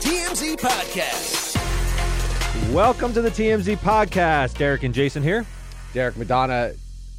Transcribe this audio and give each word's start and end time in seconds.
TMZ 0.00 0.56
Podcast. 0.58 1.54
Welcome 2.72 3.12
to 3.14 3.22
the 3.22 3.30
TMZ 3.30 3.76
podcast. 3.76 4.58
Derek 4.58 4.82
and 4.82 4.94
Jason 4.94 5.22
here. 5.22 5.46
Derek 5.92 6.16
Madonna 6.16 6.72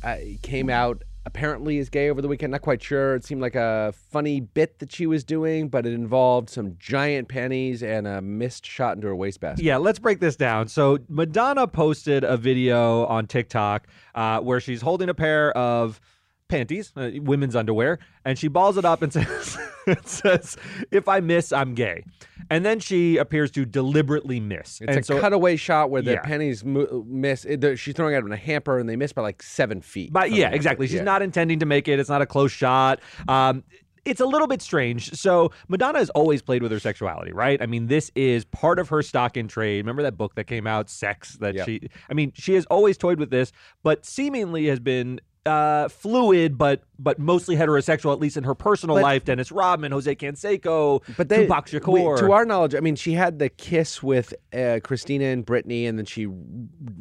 uh, 0.04 0.18
came 0.42 0.70
out 0.70 1.02
apparently 1.26 1.80
as 1.80 1.90
gay 1.90 2.10
over 2.10 2.22
the 2.22 2.28
weekend. 2.28 2.52
Not 2.52 2.62
quite 2.62 2.84
sure. 2.84 3.16
It 3.16 3.24
seemed 3.26 3.42
like 3.42 3.56
a 3.56 3.94
funny 4.12 4.40
bit 4.40 4.80
that 4.80 4.92
she 4.92 5.08
was 5.08 5.24
doing, 5.24 5.70
but 5.70 5.86
it 5.86 5.94
involved 5.94 6.50
some 6.50 6.76
giant 6.78 7.28
panties 7.28 7.82
and 7.82 8.06
a 8.08 8.22
missed 8.22 8.66
shot 8.66 8.96
into 8.96 9.08
her 9.08 9.16
wastebasket. 9.16 9.64
Yeah, 9.66 9.78
let's 9.78 10.00
break 10.00 10.20
this 10.20 10.36
down. 10.36 10.68
So, 10.68 11.00
Madonna 11.10 11.68
posted 11.68 12.24
a 12.24 12.38
video 12.38 13.06
on 13.06 13.28
TikTok 13.28 13.88
uh, 14.14 14.40
where 14.42 14.60
she's 14.60 14.82
holding 14.82 15.10
a 15.10 15.14
pair 15.16 15.52
of 15.58 16.00
panties, 16.48 16.92
uh, 16.96 17.12
women's 17.22 17.56
underwear, 17.56 18.00
and 18.24 18.38
she 18.38 18.48
balls 18.48 18.78
it 18.78 18.86
up 18.86 19.02
and 19.02 19.12
says, 19.14 19.58
it 19.88 20.08
says, 20.08 20.58
"If 20.92 21.08
I 21.08 21.20
miss, 21.20 21.52
I'm 21.52 21.74
gay." 21.74 22.04
And 22.50 22.64
then 22.66 22.80
she 22.80 23.18
appears 23.18 23.50
to 23.52 23.66
deliberately 23.66 24.40
miss. 24.40 24.80
It's 24.82 24.82
and 24.82 24.98
a 25.00 25.04
so, 25.04 25.20
cutaway 25.20 25.56
shot 25.56 25.90
where 25.90 26.02
the 26.02 26.12
Yeah. 26.14 26.22
panties 26.22 26.64
mo- 26.64 27.04
miss. 27.08 27.44
it- 27.46 27.80
She's 27.80 27.96
throwing 27.96 28.14
it 28.14 28.24
in 28.24 28.32
a 28.32 28.38
hamper 28.38 28.78
and 28.80 28.88
they 28.88 28.96
miss 28.96 29.14
by 29.14 29.24
like 29.24 29.42
seven 29.42 29.82
feet. 29.82 30.14
But 30.14 30.32
yeah, 30.32 30.50
exactly. 30.52 30.86
She's 30.88 30.98
yeah. 30.98 31.04
not 31.04 31.22
intending 31.24 31.60
to 31.60 31.66
make 31.66 31.88
it. 31.88 32.00
It's 32.00 32.10
not 32.10 32.22
a 32.22 32.26
close 32.28 32.52
shot. 32.52 33.00
Um, 33.28 33.64
it's 34.04 34.22
a 34.22 34.26
little 34.28 34.46
bit 34.48 34.62
strange. 34.62 35.12
So 35.16 35.52
Madonna 35.68 35.98
has 35.98 36.12
always 36.12 36.44
played 36.44 36.62
with 36.62 36.72
her 36.72 36.80
sexuality, 36.80 37.32
right? 37.34 37.60
I 37.60 37.66
mean, 37.66 37.88
this 37.88 38.12
is 38.14 38.46
part 38.46 38.78
of 38.78 38.90
her 38.90 39.02
stock 39.02 39.36
in 39.38 39.48
trade. 39.48 39.78
Remember 39.78 40.04
that 40.04 40.16
book 40.16 40.36
that 40.36 40.44
came 40.44 40.68
out, 40.68 40.92
Sex? 40.92 41.38
That 41.40 41.56
Yep. 41.56 41.66
she. 41.66 41.90
I 42.12 42.14
mean, 42.14 42.32
she 42.36 42.54
has 42.54 42.68
always 42.68 42.96
toyed 42.98 43.18
with 43.18 43.32
this, 43.32 43.52
but 43.82 44.06
seemingly 44.06 44.68
has 44.68 44.80
been. 44.80 45.20
Uh, 45.46 45.88
fluid, 45.90 46.58
but 46.58 46.82
but 46.98 47.20
mostly 47.20 47.56
heterosexual, 47.56 48.12
at 48.12 48.20
least 48.20 48.36
in 48.36 48.44
her 48.46 48.56
personal 48.56 48.96
But- 48.96 49.04
life. 49.04 49.26
Dennis 49.26 49.52
Rodman, 49.52 49.92
Jose 49.92 50.16
Canseco, 50.16 51.04
But 51.18 51.30
they, 51.30 51.44
Tupac 51.44 51.68
we- 51.72 51.80
Shakur. 51.80 52.18
to 52.18 52.32
our 52.32 52.46
knowledge, 52.46 52.74
I 52.74 52.80
mean, 52.80 52.96
she 52.96 53.12
had 53.14 53.38
the 53.38 53.50
kiss 53.50 54.02
with 54.02 54.34
uh, 54.54 54.80
Christina 54.84 55.26
and 55.26 55.46
Britney, 55.46 55.88
and 55.88 56.00
then 56.00 56.06
she 56.06 56.26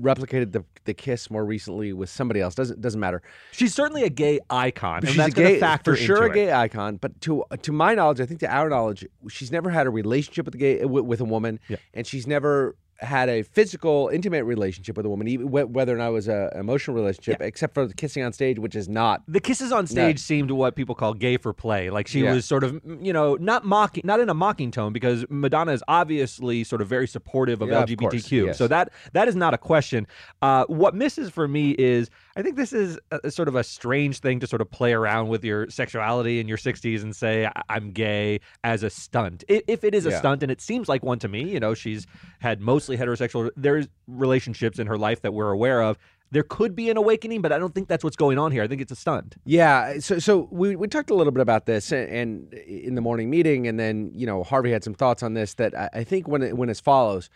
replicated 0.01 0.53
the 0.53 0.63
the 0.85 0.93
kiss 0.93 1.31
more 1.31 1.47
recently 1.47 1.95
with 1.95 2.11
somebody 2.11 2.41
else. 2.43 2.55
Doesn't 2.55 2.81
doesn't 2.83 3.01
matter. 3.01 3.23
She's 3.53 3.73
certainly 3.75 4.03
a 4.03 4.11
gay 4.11 4.41
icon, 4.51 4.99
and 4.99 5.09
she's 5.09 5.17
that's 5.17 5.33
a 5.33 5.43
gay, 5.43 5.59
factor 5.61 5.93
for 5.97 6.03
sure, 6.03 6.25
a 6.25 6.35
gay 6.35 6.53
icon. 6.53 6.97
But 6.97 7.19
to 7.23 7.45
to 7.63 7.73
my 7.73 7.95
knowledge, 7.95 8.21
I 8.21 8.27
think 8.27 8.41
to 8.41 8.55
our 8.55 8.69
knowledge, 8.69 9.07
she's 9.31 9.51
never 9.53 9.71
had 9.71 9.87
a 9.87 9.91
relationship 9.91 10.45
with 10.45 10.55
a 10.55 10.59
gay 10.59 10.85
with, 10.85 11.05
with 11.07 11.21
a 11.23 11.25
woman, 11.25 11.61
Yeah. 11.69 11.77
and 11.95 12.07
she's 12.07 12.27
never 12.27 12.77
had 13.07 13.29
a 13.29 13.43
physical, 13.43 14.09
intimate 14.13 14.45
relationship 14.45 14.97
with 14.97 15.07
a 15.07 15.09
woman, 15.09 15.29
even 15.29 15.51
whether 15.51 15.95
or 15.95 15.99
not 15.99 16.09
it 16.09 16.13
was 16.13 16.29
an 16.29 16.51
emotional 16.55 16.97
relationship, 16.97 17.41
except 17.41 17.75
for 17.75 17.87
the 17.87 17.95
kissing 17.95 18.23
on 18.23 18.33
stage, 18.33 18.59
which 18.59 18.75
is 18.75 18.89
not. 18.89 19.23
the 19.29 19.41
kisses 19.41 19.73
on 19.73 19.87
stage 19.87 20.19
seemed 20.19 20.51
what 20.51 20.77
people 20.77 20.95
call 20.95 21.15
gay 21.15 21.37
for 21.37 21.53
play. 21.53 21.91
Like 21.91 22.07
she 22.09 22.21
Yeah. 22.21 22.33
was 22.35 22.45
sort 22.45 22.65
of, 22.65 22.81
you 23.01 23.13
know, 23.13 23.37
not 23.37 23.65
mocking, 23.65 24.03
not 24.05 24.21
in 24.21 24.29
a 24.29 24.35
mocking 24.35 24.71
tone, 24.71 24.93
because 24.93 25.25
Madonna 25.29 25.73
is 25.73 25.83
obviously 25.89 26.65
sort 26.65 26.81
of 26.83 26.89
very 26.89 27.07
supportive 27.07 27.61
of 27.63 27.69
Yeah, 27.69 27.83
of 27.83 27.89
LGBTQ. 27.89 28.47
yes. 28.47 28.59
So 28.59 28.69
that 28.69 28.93
that 29.13 29.29
is 29.29 29.35
not 29.37 29.55
a 29.55 29.59
question. 29.59 30.07
Uh, 30.43 30.65
what 30.67 30.95
misses 30.95 31.31
for 31.31 31.47
me 31.49 31.71
is, 31.73 32.11
I 32.37 32.43
think 32.43 32.57
this 32.57 32.73
is 32.73 32.99
a, 33.13 33.21
a 33.25 33.31
sort 33.31 33.49
of 33.49 33.55
a 33.55 33.63
strange 33.63 34.19
thing 34.19 34.41
to 34.41 34.47
sort 34.47 34.61
of 34.61 34.71
play 34.71 34.93
around 34.93 35.29
with 35.29 35.45
your 35.45 35.71
sexuality 35.71 36.41
in 36.41 36.49
your 36.49 36.59
60s 36.59 37.03
and 37.03 37.15
say 37.15 37.47
"I- 37.47 37.63
I'm 37.69 37.93
gay 37.93 38.41
as 38.65 38.83
a 38.83 38.91
stunt. 38.91 39.45
If 39.49 39.85
it 39.85 39.95
is 39.95 40.05
a 40.07 40.11
Yeah. 40.11 40.19
stunt, 40.19 40.43
and 40.43 40.51
it 40.51 40.61
seems 40.61 40.89
like 40.89 41.03
one 41.03 41.19
to 41.21 41.29
me, 41.29 41.45
you 41.45 41.61
know, 41.61 41.75
she's 41.75 42.07
had 42.41 42.61
mostly 42.61 42.97
heterosexual. 42.97 43.51
There's 43.57 43.87
relationships 44.09 44.79
in 44.79 44.87
her 44.89 44.99
life 44.99 45.23
that 45.23 45.33
we're 45.33 45.51
aware 45.53 45.83
of. 45.83 45.99
There 46.31 46.43
could 46.43 46.75
be 46.75 46.91
an 46.91 46.97
awakening, 46.97 47.43
but 47.43 47.53
I 47.53 47.59
don't 47.59 47.73
think 47.73 47.87
that's 47.87 48.03
what's 48.03 48.17
going 48.17 48.39
on 48.39 48.51
here. 48.51 48.65
I 48.65 48.67
think 48.67 48.81
it's 48.81 48.91
a 48.91 48.97
stunt. 48.97 49.37
Yeah, 49.45 50.01
so 50.01 50.19
so 50.19 50.49
we, 50.51 50.75
we 50.75 50.89
talked 50.89 51.11
a 51.11 51.15
little 51.15 51.33
bit 51.33 51.43
about 51.43 51.67
this 51.67 51.93
and, 51.93 52.09
and 52.11 52.55
in 52.55 52.97
the 52.97 53.01
morning 53.01 53.31
meeting, 53.31 53.69
and 53.69 53.79
then 53.79 54.11
you 54.13 54.27
know 54.27 54.43
Harvey 54.43 54.73
had 54.73 54.83
some 54.83 54.95
thoughts 54.95 55.23
on 55.23 55.35
this 55.35 55.55
that 55.55 55.77
I, 55.79 55.89
I 56.01 56.05
think 56.05 56.27
when 56.27 56.43
it, 56.43 56.57
when 56.57 56.69
as 56.69 56.81
follows. 56.81 57.31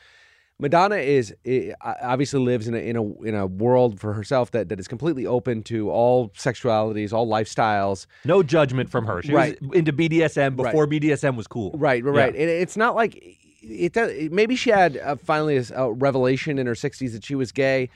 Madonna 0.61 0.97
is 0.97 1.33
obviously 1.81 2.41
lives 2.41 2.67
in 2.67 2.75
a 2.75 2.79
in 2.79 2.97
a 2.97 3.23
in 3.23 3.35
a 3.37 3.47
world 3.47 4.01
for 4.01 4.13
herself 4.13 4.51
that, 4.51 4.69
that 4.71 4.81
is 4.81 4.89
completely 4.89 5.25
open 5.25 5.63
to 5.65 5.89
all 5.91 6.31
sexualities, 6.31 7.13
all 7.13 7.29
lifestyles. 7.29 8.07
No 8.25 8.43
judgment 8.43 8.91
from 8.91 9.07
her. 9.07 9.23
She 9.23 9.33
Right. 9.33 9.61
was 9.63 9.77
into 9.79 9.93
BDSM 9.93 10.57
before 10.57 10.89
BDSM 10.89 11.37
was 11.37 11.47
cool. 11.47 11.71
Right, 11.77 12.03
right, 12.03 12.15
Yeah. 12.15 12.21
right. 12.23 12.35
And 12.35 12.51
it's 12.51 12.77
not 12.77 12.97
like 12.97 13.23
it. 13.63 13.93
does- 13.93 14.31
Maybe 14.33 14.57
she 14.57 14.71
had 14.71 14.97
uh, 14.97 15.15
finally 15.17 15.57
a, 15.59 15.65
a 15.77 15.93
revelation 15.93 16.59
in 16.59 16.67
her 16.67 16.75
sixties 16.75 17.13
that 17.13 17.25
she 17.25 17.37
was 17.37 17.53
gay, 17.53 17.89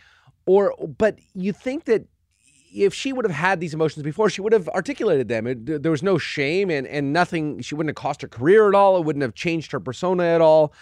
or 0.46 0.72
but 0.98 1.18
you 1.34 1.52
think 1.52 1.86
that 1.86 2.04
if 2.72 2.94
she 2.94 3.12
would 3.12 3.24
have 3.24 3.34
had 3.34 3.58
these 3.58 3.74
emotions 3.74 4.04
before, 4.04 4.30
she 4.30 4.40
would 4.40 4.52
have 4.52 4.68
articulated 4.68 5.26
them. 5.28 5.46
It, 5.48 5.82
there 5.82 5.90
was 5.90 6.02
no 6.04 6.16
shame 6.16 6.70
and 6.70 6.86
and 6.86 7.12
nothing. 7.12 7.60
She 7.60 7.74
wouldn't 7.74 7.90
have 7.90 8.00
cost 8.00 8.22
her 8.22 8.28
career 8.28 8.68
at 8.68 8.76
all. 8.76 8.96
It 8.98 9.04
wouldn't 9.04 9.22
have 9.24 9.34
changed 9.34 9.72
her 9.72 9.80
persona 9.80 10.22
at 10.22 10.40
all. 10.40 10.72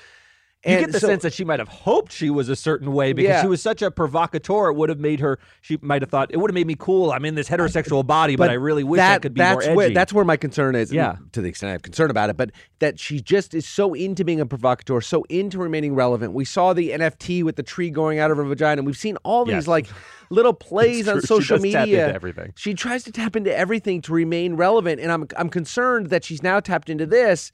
You 0.66 0.78
get 0.78 0.92
the 0.92 1.00
so- 1.00 1.06
sense 1.06 1.22
that 1.22 1.32
she 1.32 1.42
might 1.42 1.58
have 1.58 1.68
hoped 1.68 2.12
she 2.12 2.28
was 2.28 2.50
a 2.50 2.56
certain 2.56 2.92
way 2.92 3.14
because 3.14 3.28
Yeah. 3.30 3.40
she 3.40 3.48
was 3.48 3.62
such 3.62 3.80
a 3.80 3.90
provocateur. 3.90 4.68
It 4.68 4.74
would 4.74 4.90
have 4.90 4.98
made 5.00 5.20
her. 5.20 5.38
She 5.62 5.78
might 5.80 6.02
have 6.02 6.10
thought 6.10 6.30
it 6.30 6.36
would 6.36 6.50
have 6.50 6.54
made 6.54 6.66
me 6.66 6.76
cool. 6.78 7.12
I'm 7.12 7.24
in 7.24 7.34
this 7.34 7.48
heterosexual 7.48 8.06
body, 8.06 8.36
but, 8.36 8.50
I 8.50 8.54
really 8.54 8.84
wish 8.84 9.00
I 9.00 9.18
could 9.20 9.32
be 9.32 9.38
that's 9.38 9.54
more 9.54 9.62
edgy. 9.62 9.74
Where, 9.74 9.90
that's 9.90 10.12
where 10.12 10.24
my 10.26 10.36
concern 10.36 10.74
is. 10.74 10.92
Yeah. 10.92 11.16
To 11.32 11.40
the 11.40 11.48
extent 11.48 11.68
I 11.68 11.72
have 11.72 11.80
concern 11.82 12.10
about 12.10 12.28
it, 12.28 12.36
but 12.36 12.50
that 12.80 13.00
she 13.00 13.20
just 13.22 13.54
is 13.54 13.66
so 13.66 13.94
into 13.94 14.22
being 14.22 14.38
a 14.38 14.44
provocateur, 14.44 15.00
so 15.00 15.24
into 15.30 15.56
remaining 15.58 15.94
relevant. 15.94 16.34
We 16.34 16.44
saw 16.44 16.74
the 16.74 16.90
NFT 16.90 17.42
with 17.42 17.56
the 17.56 17.62
tree 17.62 17.88
going 17.88 18.18
out 18.18 18.30
of 18.30 18.36
her 18.36 18.44
vagina. 18.44 18.80
and 18.80 18.86
We've 18.86 18.96
seen 18.98 19.16
all 19.22 19.46
these 19.46 19.54
Yes. 19.54 19.66
like 19.66 19.86
little 20.28 20.52
plays 20.52 21.08
on. 21.08 21.20
She 21.22 21.26
social 21.26 21.56
tap 21.56 21.62
media. 21.62 22.02
into 22.04 22.14
everything. 22.14 22.52
She 22.56 22.74
tries 22.74 23.02
to 23.04 23.12
tap 23.12 23.34
into 23.34 23.56
everything 23.56 24.02
to 24.02 24.12
remain 24.12 24.56
relevant, 24.56 25.00
and 25.00 25.10
I'm 25.10 25.26
I'm 25.38 25.48
concerned 25.48 26.10
that 26.10 26.22
she's 26.22 26.42
now 26.42 26.60
tapped 26.60 26.90
into 26.90 27.06
this. 27.06 27.50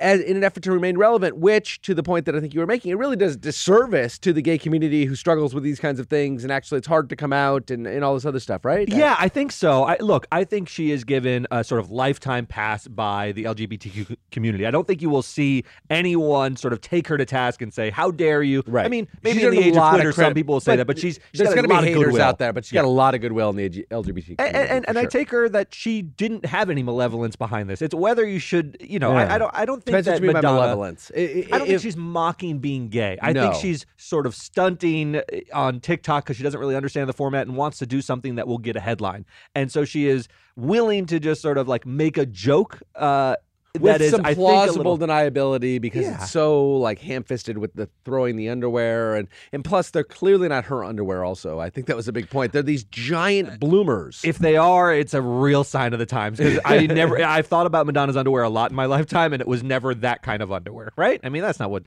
As, 0.00 0.20
in 0.20 0.36
an 0.36 0.44
effort 0.44 0.62
to 0.64 0.72
remain 0.72 0.98
relevant, 0.98 1.36
which, 1.36 1.80
to 1.82 1.94
the 1.94 2.02
point 2.02 2.26
that 2.26 2.34
I 2.34 2.40
think 2.40 2.54
you 2.54 2.60
were 2.60 2.66
making, 2.66 2.90
it 2.90 2.98
really 2.98 3.16
does 3.16 3.36
disservice 3.36 4.18
to 4.20 4.32
the 4.32 4.42
gay 4.42 4.58
community 4.58 5.04
who 5.04 5.14
struggles 5.14 5.54
with 5.54 5.64
these 5.64 5.78
kinds 5.78 6.00
of 6.00 6.08
things, 6.08 6.42
and 6.42 6.52
actually 6.52 6.78
it's 6.78 6.86
hard 6.86 7.08
to 7.10 7.16
come 7.16 7.32
out 7.32 7.70
and, 7.70 7.86
and 7.86 8.04
all 8.04 8.14
this 8.14 8.24
other 8.24 8.40
stuff, 8.40 8.64
right? 8.64 8.88
Yeah, 8.88 9.16
I 9.18 9.28
think 9.28 9.52
so. 9.52 9.84
I, 9.84 9.96
look, 10.00 10.26
I 10.32 10.44
think 10.44 10.68
she 10.68 10.90
is 10.90 11.04
given 11.04 11.46
a 11.50 11.62
sort 11.64 11.80
of 11.80 11.90
lifetime 11.90 12.46
pass 12.46 12.88
by 12.88 13.32
the 13.32 13.44
LGBTQ 13.44 14.16
community. 14.30 14.66
I 14.66 14.70
don't 14.70 14.86
think 14.86 15.02
you 15.02 15.10
will 15.10 15.22
see 15.22 15.64
anyone 15.90 16.56
sort 16.56 16.72
of 16.72 16.80
take 16.80 17.06
her 17.08 17.16
to 17.16 17.24
task 17.24 17.62
and 17.62 17.72
say, 17.72 17.90
"How 17.90 18.10
dare 18.10 18.42
you?" 18.42 18.62
Right. 18.66 18.86
I 18.86 18.88
mean, 18.88 19.08
maybe 19.22 19.38
She's 19.38 19.44
in 19.48 19.50
the 19.54 19.60
age 19.60 19.76
of 19.76 19.90
Twitter, 19.94 20.12
some 20.12 20.34
people 20.34 20.54
will 20.54 20.60
say 20.60 20.76
that, 20.76 20.86
but 20.86 20.98
she's, 20.98 21.20
she's 21.32 21.38
there's 21.38 21.54
got 21.54 21.56
going 21.56 21.64
a 21.64 21.68
to 21.68 21.68
be 21.68 21.74
lot 21.74 21.82
of 21.82 21.88
haters 21.88 22.04
goodwill 22.04 22.22
out 22.22 22.38
there, 22.38 22.52
but 22.52 22.64
she's 22.64 22.72
got 22.72 22.84
a 22.84 22.88
lot 22.88 23.14
of 23.14 23.20
goodwill 23.20 23.50
in 23.50 23.56
the 23.56 23.68
LG- 23.68 23.88
LGBT 23.88 24.36
community. 24.36 24.36
And, 24.38 24.56
and, 24.56 24.88
and 24.88 24.98
I 24.98 25.06
take 25.06 25.30
her 25.30 25.48
that 25.48 25.74
she 25.74 26.02
didn't 26.02 26.46
have 26.46 26.70
any 26.70 26.82
malevolence 26.82 27.36
behind 27.36 27.68
this. 27.68 27.82
It's 27.82 27.94
whether 27.94 28.26
you 28.26 28.38
should, 28.38 28.76
you 28.80 28.98
know, 28.98 29.12
I, 29.12 29.34
I 29.34 29.38
don't, 29.38 29.50
I 29.54 29.64
don't 29.64 29.83
think 29.84 29.96
Depends 30.04 30.06
that 30.06 30.14
you 30.16 30.22
mean 30.22 30.32
by 30.32 30.38
Madonna. 30.40 30.60
malevolence. 30.60 31.10
I- 31.16 31.20
I- 31.20 31.46
I 31.52 31.58
don't 31.58 31.66
think 31.68 31.80
she's 31.82 31.96
mocking 31.96 32.58
being 32.58 32.88
gay. 32.88 33.18
I 33.22 33.32
No. 33.32 33.42
think 33.42 33.54
she's 33.62 33.86
sort 33.96 34.26
of 34.26 34.34
stunting 34.34 35.16
uh, 35.16 35.22
on 35.52 35.80
TikTok 35.80 36.24
because 36.24 36.36
she 36.36 36.42
doesn't 36.42 36.58
really 36.58 36.76
understand 36.76 37.08
the 37.08 37.12
format 37.12 37.46
and 37.46 37.56
wants 37.56 37.78
to 37.78 37.86
do 37.86 38.00
something 38.00 38.34
that 38.36 38.46
will 38.48 38.58
get 38.58 38.76
a 38.76 38.80
headline. 38.80 39.24
And 39.54 39.70
so 39.70 39.84
she 39.84 40.06
is 40.06 40.26
willing 40.56 41.06
to 41.06 41.20
just 41.20 41.42
sort 41.42 41.58
of 41.58 41.68
like 41.68 41.84
make 41.86 42.16
a 42.16 42.26
joke. 42.26 42.82
Uh, 42.94 43.36
that 43.80 44.00
is, 44.00 44.12
some 44.12 44.22
plausible 44.22 44.96
little- 44.96 45.08
deniability 45.08 45.80
because 45.80 46.02
Yeah. 46.04 46.14
it's 46.22 46.30
so 46.30 46.76
like 46.76 47.00
ham-fisted 47.00 47.58
with 47.58 47.74
the 47.74 47.88
throwing 48.04 48.36
the 48.36 48.48
underwear 48.48 49.16
and 49.16 49.26
and 49.52 49.64
plus 49.64 49.90
they're 49.90 50.04
clearly 50.04 50.48
not 50.48 50.64
her 50.66 50.84
underwear. 50.84 51.24
Also, 51.24 51.58
I 51.58 51.70
think 51.70 51.88
that 51.88 51.96
was 51.96 52.06
a 52.06 52.12
big 52.12 52.30
point. 52.30 52.52
They're 52.52 52.62
these 52.62 52.84
giant 52.84 53.48
uh, 53.48 53.56
bloomers. 53.58 54.20
If 54.24 54.38
they 54.38 54.56
are, 54.56 54.94
it's 54.94 55.14
a 55.14 55.20
real 55.22 55.64
sign 55.64 55.92
of 55.92 55.98
the 55.98 56.06
times. 56.06 56.38
Because 56.38 56.60
I 56.64 56.86
never, 56.86 57.22
I've 57.22 57.46
thought 57.46 57.66
about 57.66 57.86
Madonna's 57.86 58.16
underwear 58.16 58.44
a 58.44 58.48
lot 58.48 58.70
in 58.70 58.76
my 58.76 58.86
lifetime, 58.86 59.32
and 59.32 59.40
it 59.40 59.48
was 59.48 59.62
never 59.64 59.94
that 59.96 60.22
kind 60.22 60.42
of 60.42 60.52
underwear, 60.52 60.92
right? 60.96 61.20
I 61.24 61.28
mean, 61.28 61.42
that's 61.42 61.58
not 61.58 61.70
what. 61.70 61.82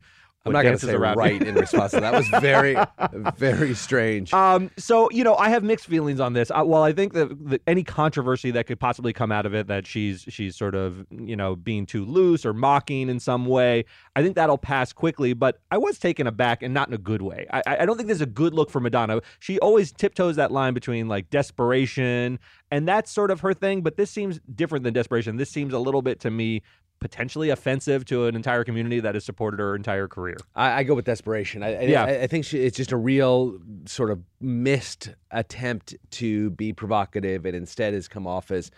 I'm 0.47 0.53
not 0.53 0.63
going 0.63 0.77
to 0.77 0.85
say 0.85 0.93
around 0.93 1.17
right 1.17 1.41
in 1.41 1.55
response 1.55 1.91
to 1.91 1.99
that. 1.99 2.11
That 2.11 2.17
was 2.17 2.41
very, 2.41 2.75
very 3.37 3.73
strange. 3.73 4.33
Um, 4.33 4.71
so 4.77 5.09
you 5.11 5.23
know, 5.23 5.35
I 5.35 5.49
have 5.49 5.63
mixed 5.63 5.85
feelings 5.85 6.19
on 6.19 6.33
this. 6.33 6.51
Uh, 6.51 6.63
well, 6.65 6.83
I 6.83 6.93
think 6.93 7.13
that, 7.13 7.49
that 7.49 7.61
any 7.67 7.83
controversy 7.83 8.51
that 8.51 8.67
could 8.67 8.79
possibly 8.79 9.13
come 9.13 9.31
out 9.31 9.45
of 9.45 9.53
it, 9.53 9.67
that 9.67 9.85
she's 9.85 10.25
she's 10.29 10.55
sort 10.55 10.75
of 10.75 11.05
you 11.11 11.35
know 11.35 11.55
being 11.55 11.85
too 11.85 12.05
loose 12.05 12.45
or 12.45 12.53
mocking 12.53 13.09
in 13.09 13.19
some 13.19 13.45
way, 13.45 13.85
I 14.15 14.23
think 14.23 14.35
that'll 14.35 14.57
pass 14.57 14.93
quickly. 14.93 15.33
But 15.33 15.59
I 15.71 15.77
was 15.77 15.99
taken 15.99 16.27
aback, 16.27 16.63
and 16.63 16.73
not 16.73 16.87
in 16.87 16.93
a 16.93 16.99
good 16.99 17.21
way. 17.21 17.47
I, 17.51 17.63
I 17.65 17.85
don't 17.85 17.97
think 17.97 18.07
this 18.07 18.17
is 18.17 18.21
a 18.21 18.25
good 18.25 18.53
look 18.53 18.69
for 18.69 18.79
Madonna. 18.79 19.21
She 19.39 19.59
always 19.59 19.91
tiptoes 19.91 20.35
that 20.37 20.51
line 20.51 20.73
between 20.73 21.07
like 21.07 21.29
desperation, 21.29 22.39
and 22.71 22.87
that's 22.87 23.11
sort 23.11 23.31
of 23.31 23.41
her 23.41 23.53
thing. 23.53 23.81
But 23.81 23.97
this 23.97 24.11
seems 24.11 24.39
different 24.53 24.83
than 24.83 24.93
desperation. 24.93 25.37
This 25.37 25.49
seems 25.49 25.73
a 25.73 25.79
little 25.79 26.01
bit 26.01 26.19
to 26.21 26.31
me 26.31 26.61
potentially 26.99 27.49
offensive 27.49 28.05
to 28.05 28.25
an 28.25 28.35
entire 28.35 28.63
community 28.63 28.99
that 28.99 29.13
has 29.15 29.23
supported 29.23 29.59
her 29.59 29.75
entire 29.75 30.07
career. 30.07 30.37
I, 30.55 30.79
I 30.79 30.83
go 30.83 30.95
with 30.95 31.05
desperation. 31.05 31.63
I, 31.63 31.75
I, 31.75 31.81
Yeah. 31.81 32.05
I, 32.05 32.21
I 32.23 32.27
think 32.27 32.45
she, 32.45 32.59
it's 32.59 32.75
just 32.75 32.91
a 32.91 32.97
real 32.97 33.59
sort 33.85 34.09
of 34.09 34.21
missed 34.41 35.09
attempt 35.31 35.95
to 36.11 36.49
be 36.51 36.73
provocative, 36.73 37.45
and 37.45 37.55
instead 37.55 37.93
has 37.93 38.07
come 38.07 38.25
off 38.25 38.51
as 38.51 38.71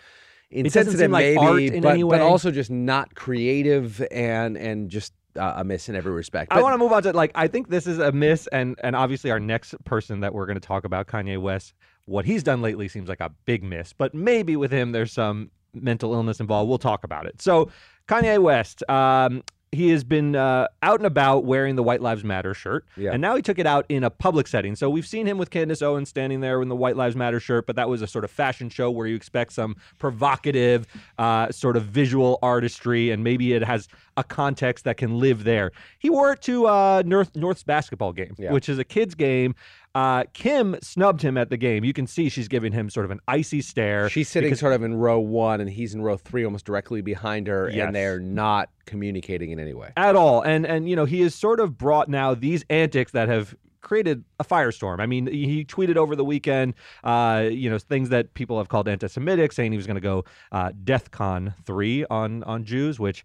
insensitive, 0.50 1.10
like 1.10 1.24
maybe, 1.24 1.36
art 1.38 1.62
in 1.62 1.82
but, 1.82 2.00
but 2.08 2.20
also 2.20 2.50
just 2.50 2.70
not 2.70 3.14
creative 3.14 4.04
and 4.10 4.56
and 4.56 4.90
just 4.90 5.12
uh, 5.36 5.54
a 5.56 5.64
miss 5.64 5.88
in 5.88 5.94
every 5.94 6.12
respect. 6.12 6.52
I 6.52 6.60
want 6.62 6.74
to 6.74 6.78
move 6.78 6.92
on 6.92 7.02
to 7.04 7.12
like 7.12 7.30
I 7.34 7.48
think 7.48 7.68
this 7.68 7.86
is 7.86 7.98
a 7.98 8.12
miss, 8.12 8.46
and 8.48 8.76
and 8.82 8.94
obviously 8.94 9.30
our 9.30 9.40
next 9.40 9.74
person 9.84 10.20
that 10.20 10.34
we're 10.34 10.46
going 10.46 10.60
to 10.60 10.66
talk 10.66 10.84
about, 10.84 11.06
Kanye 11.06 11.40
West, 11.40 11.74
what 12.10 12.24
he's 12.24 12.42
done 12.42 12.60
lately 12.60 12.88
seems 12.88 13.08
like 13.08 13.20
a 13.20 13.30
big 13.46 13.62
miss, 13.62 13.92
but 13.92 14.12
maybe 14.14 14.56
with 14.56 14.72
him 14.72 14.92
there's 14.92 15.12
some 15.12 15.50
mental 15.72 16.12
illness 16.12 16.40
involved. 16.40 16.68
We'll 16.68 16.78
talk 16.78 17.04
about 17.04 17.26
it. 17.26 17.40
So 17.40 17.70
Kanye 18.08 18.38
West, 18.42 18.82
um, 18.90 19.42
he 19.72 19.90
has 19.90 20.02
been 20.02 20.34
uh, 20.34 20.66
out 20.82 20.98
and 20.98 21.06
about 21.06 21.44
wearing 21.44 21.76
the 21.76 21.82
White 21.84 22.00
Lives 22.00 22.24
Matter 22.24 22.54
shirt, 22.54 22.84
Yeah. 22.96 23.12
and 23.12 23.22
now 23.22 23.36
he 23.36 23.42
took 23.42 23.56
it 23.60 23.66
out 23.68 23.86
in 23.88 24.02
a 24.02 24.10
public 24.10 24.48
setting. 24.48 24.74
So 24.74 24.90
we've 24.90 25.06
seen 25.06 25.26
him 25.28 25.38
with 25.38 25.50
Candace 25.50 25.80
Owens 25.80 26.08
standing 26.08 26.40
there 26.40 26.60
in 26.60 26.68
the 26.68 26.74
White 26.74 26.96
Lives 26.96 27.14
Matter 27.14 27.38
shirt, 27.38 27.68
but 27.68 27.76
that 27.76 27.88
was 27.88 28.02
a 28.02 28.08
sort 28.08 28.24
of 28.24 28.32
fashion 28.32 28.68
show 28.68 28.90
where 28.90 29.06
you 29.06 29.14
expect 29.14 29.52
some 29.52 29.76
provocative 29.96 30.88
uh, 31.18 31.52
sort 31.52 31.76
of 31.76 31.84
visual 31.84 32.40
artistry, 32.42 33.10
and 33.10 33.22
maybe 33.22 33.52
it 33.52 33.62
has 33.62 33.86
a 34.16 34.24
context 34.24 34.84
that 34.84 34.96
can 34.96 35.20
live 35.20 35.44
there. 35.44 35.70
He 36.00 36.10
wore 36.10 36.32
it 36.32 36.42
to 36.42 36.66
uh, 36.66 37.02
North 37.06 37.36
North's 37.36 37.62
basketball 37.62 38.12
game, 38.12 38.34
Yeah. 38.38 38.50
which 38.52 38.68
is 38.68 38.78
a 38.80 38.84
kids' 38.84 39.14
game. 39.14 39.54
Uh, 39.94 40.22
Kim 40.34 40.76
snubbed 40.82 41.20
him 41.22 41.36
at 41.36 41.50
the 41.50 41.56
game. 41.56 41.84
You 41.84 41.92
can 41.92 42.06
see 42.06 42.28
she's 42.28 42.46
giving 42.46 42.72
him 42.72 42.88
sort 42.90 43.04
of 43.04 43.10
an 43.10 43.18
icy 43.26 43.60
stare. 43.60 44.08
She's 44.08 44.28
sitting 44.28 44.46
because- 44.48 44.60
sort 44.60 44.72
of 44.72 44.82
in 44.84 44.94
row 44.94 45.18
one, 45.18 45.60
and 45.60 45.68
he's 45.68 45.94
in 45.94 46.02
row 46.02 46.16
three, 46.16 46.44
almost 46.44 46.64
directly 46.64 47.00
behind 47.02 47.48
her, 47.48 47.68
Yes. 47.72 47.86
and 47.86 47.96
they're 47.96 48.20
not 48.20 48.68
communicating 48.86 49.50
in 49.50 49.58
any 49.58 49.74
way. 49.74 49.90
at 49.96 50.14
all. 50.14 50.42
And 50.42 50.64
and 50.64 50.88
you 50.88 50.94
know 50.94 51.06
he 51.06 51.22
has 51.22 51.34
sort 51.34 51.58
of 51.58 51.76
brought 51.76 52.08
now 52.08 52.34
these 52.34 52.64
antics 52.70 53.12
that 53.12 53.28
have 53.28 53.54
created 53.80 54.22
a 54.38 54.44
firestorm. 54.44 55.00
I 55.00 55.06
mean, 55.06 55.26
he 55.26 55.64
tweeted 55.64 55.96
over 55.96 56.14
the 56.14 56.24
weekend, 56.24 56.74
uh, 57.02 57.48
you 57.50 57.70
know, 57.70 57.78
things 57.78 58.10
that 58.10 58.34
people 58.34 58.58
have 58.58 58.68
called 58.68 58.86
anti-Semitic, 58.86 59.52
saying 59.52 59.72
he 59.72 59.76
was 59.78 59.86
going 59.86 59.94
to 59.96 60.00
go 60.02 60.24
uh, 60.52 60.70
DeathCon 60.84 61.54
three 61.64 62.04
on 62.10 62.42
on 62.44 62.62
Jews, 62.64 63.00
which. 63.00 63.24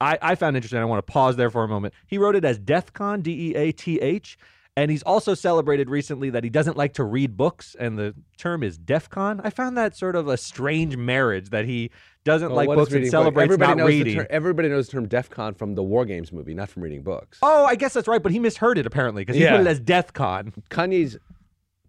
I, 0.00 0.18
I 0.20 0.34
found 0.34 0.56
interesting. 0.56 0.80
I 0.80 0.84
want 0.86 1.06
to 1.06 1.10
pause 1.10 1.36
there 1.36 1.50
for 1.50 1.62
a 1.62 1.68
moment. 1.68 1.94
He 2.08 2.18
wrote 2.18 2.34
it 2.34 2.44
as 2.44 2.58
DeathCon, 2.58 3.22
D 3.22 3.50
E 3.50 3.54
A 3.54 3.70
T 3.72 4.00
H, 4.00 4.36
and 4.76 4.90
he's 4.90 5.02
also 5.04 5.34
celebrated 5.34 5.88
recently 5.88 6.30
that 6.30 6.42
he 6.42 6.50
doesn't 6.50 6.76
like 6.76 6.94
to 6.94 7.04
read 7.04 7.36
books, 7.36 7.76
and 7.78 7.96
the 7.98 8.14
term 8.38 8.62
is 8.62 8.76
DEFCON. 8.78 9.40
I 9.44 9.50
found 9.50 9.78
that 9.78 9.96
sort 9.96 10.16
of 10.16 10.26
a 10.28 10.36
strange 10.36 10.96
marriage 10.96 11.50
that 11.50 11.64
he 11.64 11.90
doesn't 12.24 12.48
Well, 12.48 12.56
like 12.56 12.66
books 12.68 12.92
and 12.92 13.06
celebrates 13.06 13.44
everybody 13.44 13.74
not 13.76 13.86
reading. 13.86 14.16
Ter- 14.16 14.26
everybody 14.30 14.68
knows 14.68 14.86
the 14.86 14.92
term 14.92 15.06
DEF 15.06 15.30
CON 15.30 15.54
from 15.54 15.74
the 15.74 15.82
War 15.82 16.04
Games 16.04 16.32
movie, 16.32 16.54
not 16.54 16.70
from 16.70 16.82
reading 16.82 17.02
books. 17.02 17.38
Oh, 17.42 17.64
I 17.66 17.76
guess 17.76 17.92
that's 17.92 18.08
right, 18.08 18.22
but 18.22 18.32
he 18.32 18.38
misheard 18.38 18.78
it 18.78 18.86
apparently 18.86 19.22
because 19.22 19.36
he 19.36 19.42
Yeah. 19.42 19.52
put 19.52 19.60
it 19.60 19.66
as 19.68 19.78
Death 19.78 20.12
Con. 20.12 20.52
Kanye's 20.70 21.18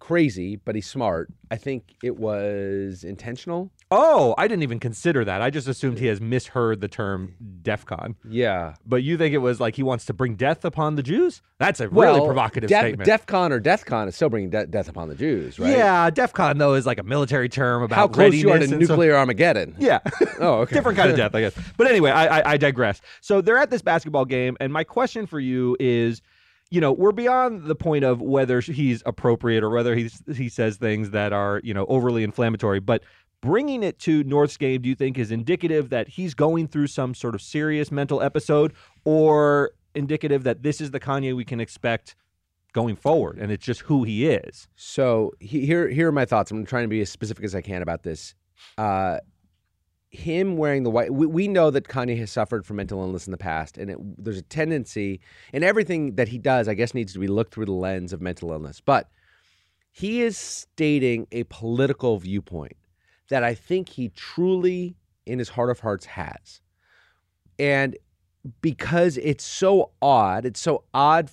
crazy, 0.05 0.55
but 0.55 0.75
he's 0.75 0.85
smart. 0.87 1.29
I 1.49 1.57
think 1.57 1.95
it 2.03 2.17
was 2.17 3.03
intentional. 3.03 3.71
Oh, 3.91 4.35
I 4.37 4.47
didn't 4.47 4.63
even 4.63 4.79
consider 4.79 5.23
that. 5.25 5.41
I 5.41 5.49
just 5.49 5.67
assumed 5.67 5.99
he 5.99 6.07
has 6.07 6.19
misheard 6.21 6.81
the 6.81 6.87
term 6.87 7.35
DEF 7.61 7.85
Con. 7.85 8.15
Yeah. 8.27 8.75
But 8.85 9.03
you 9.03 9.17
think 9.17 9.33
it 9.33 9.39
was 9.39 9.59
like 9.59 9.75
he 9.75 9.83
wants 9.83 10.05
to 10.05 10.13
bring 10.13 10.35
death 10.35 10.65
upon 10.65 10.95
the 10.95 11.03
Jews? 11.03 11.41
That's 11.59 11.79
a 11.79 11.87
really 11.89 12.19
well, 12.19 12.25
provocative 12.25 12.69
Def, 12.69 12.81
statement. 12.81 13.05
DEF 13.05 13.25
CON 13.25 13.51
or 13.51 13.59
Death 13.59 13.85
CON 13.85 14.07
is 14.07 14.15
still 14.15 14.29
bringing 14.29 14.49
de- 14.49 14.67
death 14.67 14.89
upon 14.89 15.07
the 15.07 15.15
Jews, 15.15 15.57
right? 15.59 15.71
Yeah, 15.71 16.09
DEF 16.09 16.33
CON 16.33 16.57
though 16.57 16.73
is 16.73 16.85
like 16.85 16.99
a 16.99 17.03
military 17.03 17.47
term 17.49 17.81
about 17.83 17.95
How 17.95 18.07
close 18.07 18.35
you 18.35 18.49
are 18.51 18.57
to 18.57 18.63
and 18.63 18.71
so- 18.73 18.77
nuclear 18.77 19.15
Armageddon. 19.15 19.75
Yeah. 19.79 19.99
Oh, 20.39 20.61
okay. 20.61 20.75
Different 20.75 20.97
kind 20.97 21.09
of 21.11 21.17
death, 21.23 21.33
I 21.35 21.41
guess. 21.41 21.53
But 21.77 21.87
anyway, 21.87 22.11
I, 22.11 22.39
I, 22.39 22.51
I 22.53 22.57
digress. 22.57 23.01
So 23.21 23.41
they're 23.41 23.57
at 23.57 23.69
this 23.71 23.81
basketball 23.81 24.25
game, 24.25 24.57
and 24.59 24.71
my 24.73 24.83
question 24.83 25.25
for 25.27 25.39
you 25.39 25.77
is, 25.79 26.21
you 26.75 26.81
know, 26.81 26.91
we're 26.91 27.13
beyond 27.13 27.63
the 27.63 27.75
point 27.75 28.03
of 28.03 28.21
whether 28.21 28.59
he's 28.59 29.01
appropriate 29.05 29.63
or 29.63 29.69
whether 29.69 29.95
he's, 29.95 30.21
he 30.35 30.49
says 30.49 30.75
things 30.75 31.11
that 31.11 31.31
are, 31.31 31.61
you 31.63 31.73
know, 31.73 31.85
overly 31.85 32.21
inflammatory. 32.21 32.81
But 32.81 33.01
bringing 33.39 33.81
it 33.81 33.97
to 33.99 34.25
North's 34.25 34.57
game, 34.57 34.81
do 34.81 34.89
you 34.89 34.95
think 34.95 35.17
is 35.17 35.31
indicative 35.31 35.89
that 35.91 36.09
he's 36.09 36.33
going 36.33 36.67
through 36.67 36.87
some 36.87 37.15
sort 37.15 37.33
of 37.33 37.41
serious 37.41 37.93
mental 37.93 38.21
episode, 38.21 38.73
or 39.05 39.71
indicative 39.93 40.43
that 40.43 40.63
this 40.63 40.81
is 40.81 40.91
the 40.91 40.99
Kanye 40.99 41.33
we 41.33 41.45
can 41.45 41.61
expect 41.61 42.13
going 42.73 42.97
forward, 42.97 43.37
and 43.39 43.53
it's 43.53 43.65
just 43.65 43.79
who 43.79 44.03
he 44.03 44.27
is? 44.27 44.67
So 44.75 45.31
he, 45.39 45.65
here, 45.65 45.87
here 45.87 46.09
are 46.09 46.11
my 46.11 46.25
thoughts. 46.25 46.51
I'm 46.51 46.65
trying 46.65 46.83
to 46.83 46.89
be 46.89 46.99
as 46.99 47.09
specific 47.09 47.45
as 47.45 47.55
I 47.55 47.61
can 47.61 47.83
about 47.83 48.03
this. 48.03 48.35
Uh, 48.77 49.19
him 50.15 50.57
wearing 50.57 50.83
the 50.83 50.89
white, 50.89 51.13
we, 51.13 51.25
we 51.27 51.47
know 51.47 51.69
that 51.69 51.87
Kanye 51.87 52.17
has 52.17 52.31
suffered 52.31 52.65
from 52.65 52.77
mental 52.77 52.99
illness 52.99 53.27
in 53.27 53.31
the 53.31 53.37
past, 53.37 53.77
and 53.77 53.91
it, 53.91 53.97
there's 54.23 54.37
a 54.37 54.43
tendency, 54.43 55.19
and 55.53 55.63
everything 55.63 56.15
that 56.15 56.29
he 56.29 56.37
does, 56.37 56.67
I 56.67 56.73
guess, 56.73 56.93
needs 56.93 57.13
to 57.13 57.19
be 57.19 57.27
looked 57.27 57.53
through 57.53 57.65
the 57.65 57.71
lens 57.71 58.13
of 58.13 58.21
mental 58.21 58.51
illness. 58.51 58.81
But 58.81 59.09
he 59.91 60.21
is 60.21 60.37
stating 60.37 61.27
a 61.31 61.43
political 61.43 62.17
viewpoint 62.17 62.75
that 63.29 63.43
I 63.43 63.53
think 63.53 63.89
he 63.89 64.09
truly, 64.09 64.95
in 65.25 65.39
his 65.39 65.49
heart 65.49 65.69
of 65.69 65.79
hearts, 65.79 66.05
has. 66.05 66.61
And 67.57 67.97
because 68.61 69.17
it's 69.17 69.43
so 69.43 69.91
odd, 70.01 70.45
it's 70.45 70.59
so 70.59 70.83
odd 70.93 71.31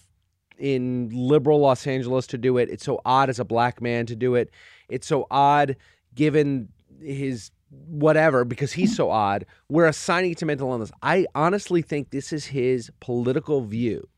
in 0.58 1.10
liberal 1.12 1.58
Los 1.58 1.86
Angeles 1.86 2.26
to 2.28 2.38
do 2.38 2.56
it. 2.56 2.70
It's 2.70 2.84
so 2.84 3.00
odd 3.04 3.28
as 3.28 3.40
a 3.40 3.44
black 3.44 3.82
man 3.82 4.06
to 4.06 4.16
do 4.16 4.34
it. 4.36 4.50
It's 4.88 5.06
so 5.06 5.26
odd 5.30 5.76
given 6.14 6.68
his 7.00 7.50
whatever 7.72 8.44
because 8.44 8.72
he's 8.72 8.94
so 8.94 9.10
odd. 9.10 9.46
We're 9.68 9.86
assigning 9.86 10.32
it 10.32 10.38
to 10.38 10.46
mental 10.46 10.70
illness. 10.70 10.92
I 11.02 11.26
honestly 11.34 11.82
think 11.82 12.10
this 12.10 12.32
is 12.32 12.46
his 12.46 12.90
political 13.00 13.62
view 13.62 14.08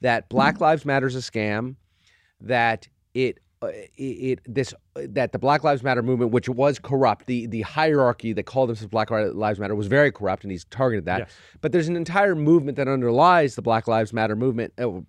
that 0.00 0.28
Black 0.28 0.60
Lives 0.60 0.84
Matter 0.84 1.06
is 1.06 1.16
a 1.16 1.18
scam, 1.18 1.76
that 2.40 2.88
it 3.14 3.38
uh, 3.62 3.66
it, 3.66 4.02
it 4.02 4.40
this 4.46 4.72
that 4.94 5.32
the 5.32 5.38
Black 5.38 5.62
Lives 5.62 5.82
Matter 5.82 6.02
movement, 6.02 6.30
which 6.32 6.48
was 6.48 6.78
corrupt, 6.78 7.26
the 7.26 7.46
the 7.46 7.62
hierarchy 7.62 8.32
that 8.32 8.44
called 8.44 8.70
themselves 8.70 8.90
Black 8.90 9.10
Lives 9.10 9.58
Matter 9.58 9.74
was 9.74 9.86
very 9.86 10.10
corrupt, 10.10 10.44
and 10.44 10.50
he's 10.50 10.64
targeted 10.66 11.04
that. 11.04 11.18
Yes. 11.20 11.30
But 11.60 11.72
there's 11.72 11.88
an 11.88 11.96
entire 11.96 12.34
movement 12.34 12.76
that 12.76 12.88
underlies 12.88 13.56
the 13.56 13.62
Black 13.62 13.86
Lives 13.86 14.12
Matter 14.12 14.36
movement. 14.36 14.72
Uh, 14.78 15.00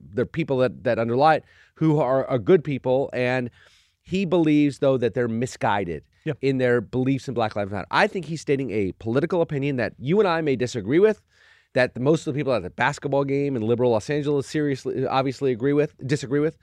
there 0.00 0.24
are 0.24 0.26
people 0.26 0.58
that 0.58 0.84
that 0.84 0.98
underlie 0.98 1.36
it 1.36 1.44
who 1.76 1.98
are, 1.98 2.26
are 2.26 2.38
good 2.38 2.62
people, 2.62 3.08
and 3.12 3.50
he 4.04 4.24
believes 4.24 4.78
though 4.78 4.96
that 4.98 5.14
they're 5.14 5.28
misguided 5.28 6.04
Yeah. 6.24 6.34
in 6.40 6.58
their 6.58 6.80
beliefs 6.80 7.26
in 7.28 7.34
Black 7.34 7.56
Lives 7.56 7.72
Matter. 7.72 7.86
I 7.90 8.06
think 8.06 8.26
he's 8.26 8.40
stating 8.40 8.70
a 8.70 8.92
political 8.92 9.42
opinion 9.42 9.76
that 9.76 9.94
you 9.98 10.18
and 10.20 10.28
I 10.28 10.40
may 10.40 10.56
disagree 10.56 10.98
with. 11.00 11.20
That 11.72 11.94
the, 11.94 12.00
most 12.00 12.24
of 12.28 12.32
the 12.32 12.38
people 12.38 12.52
at 12.52 12.62
the 12.62 12.70
basketball 12.70 13.24
game 13.24 13.56
in 13.56 13.62
liberal 13.62 13.90
Los 13.90 14.08
Angeles 14.08 14.46
seriously, 14.46 15.04
obviously 15.08 15.50
agree 15.50 15.72
with, 15.72 15.92
disagree 16.06 16.38
with, 16.38 16.56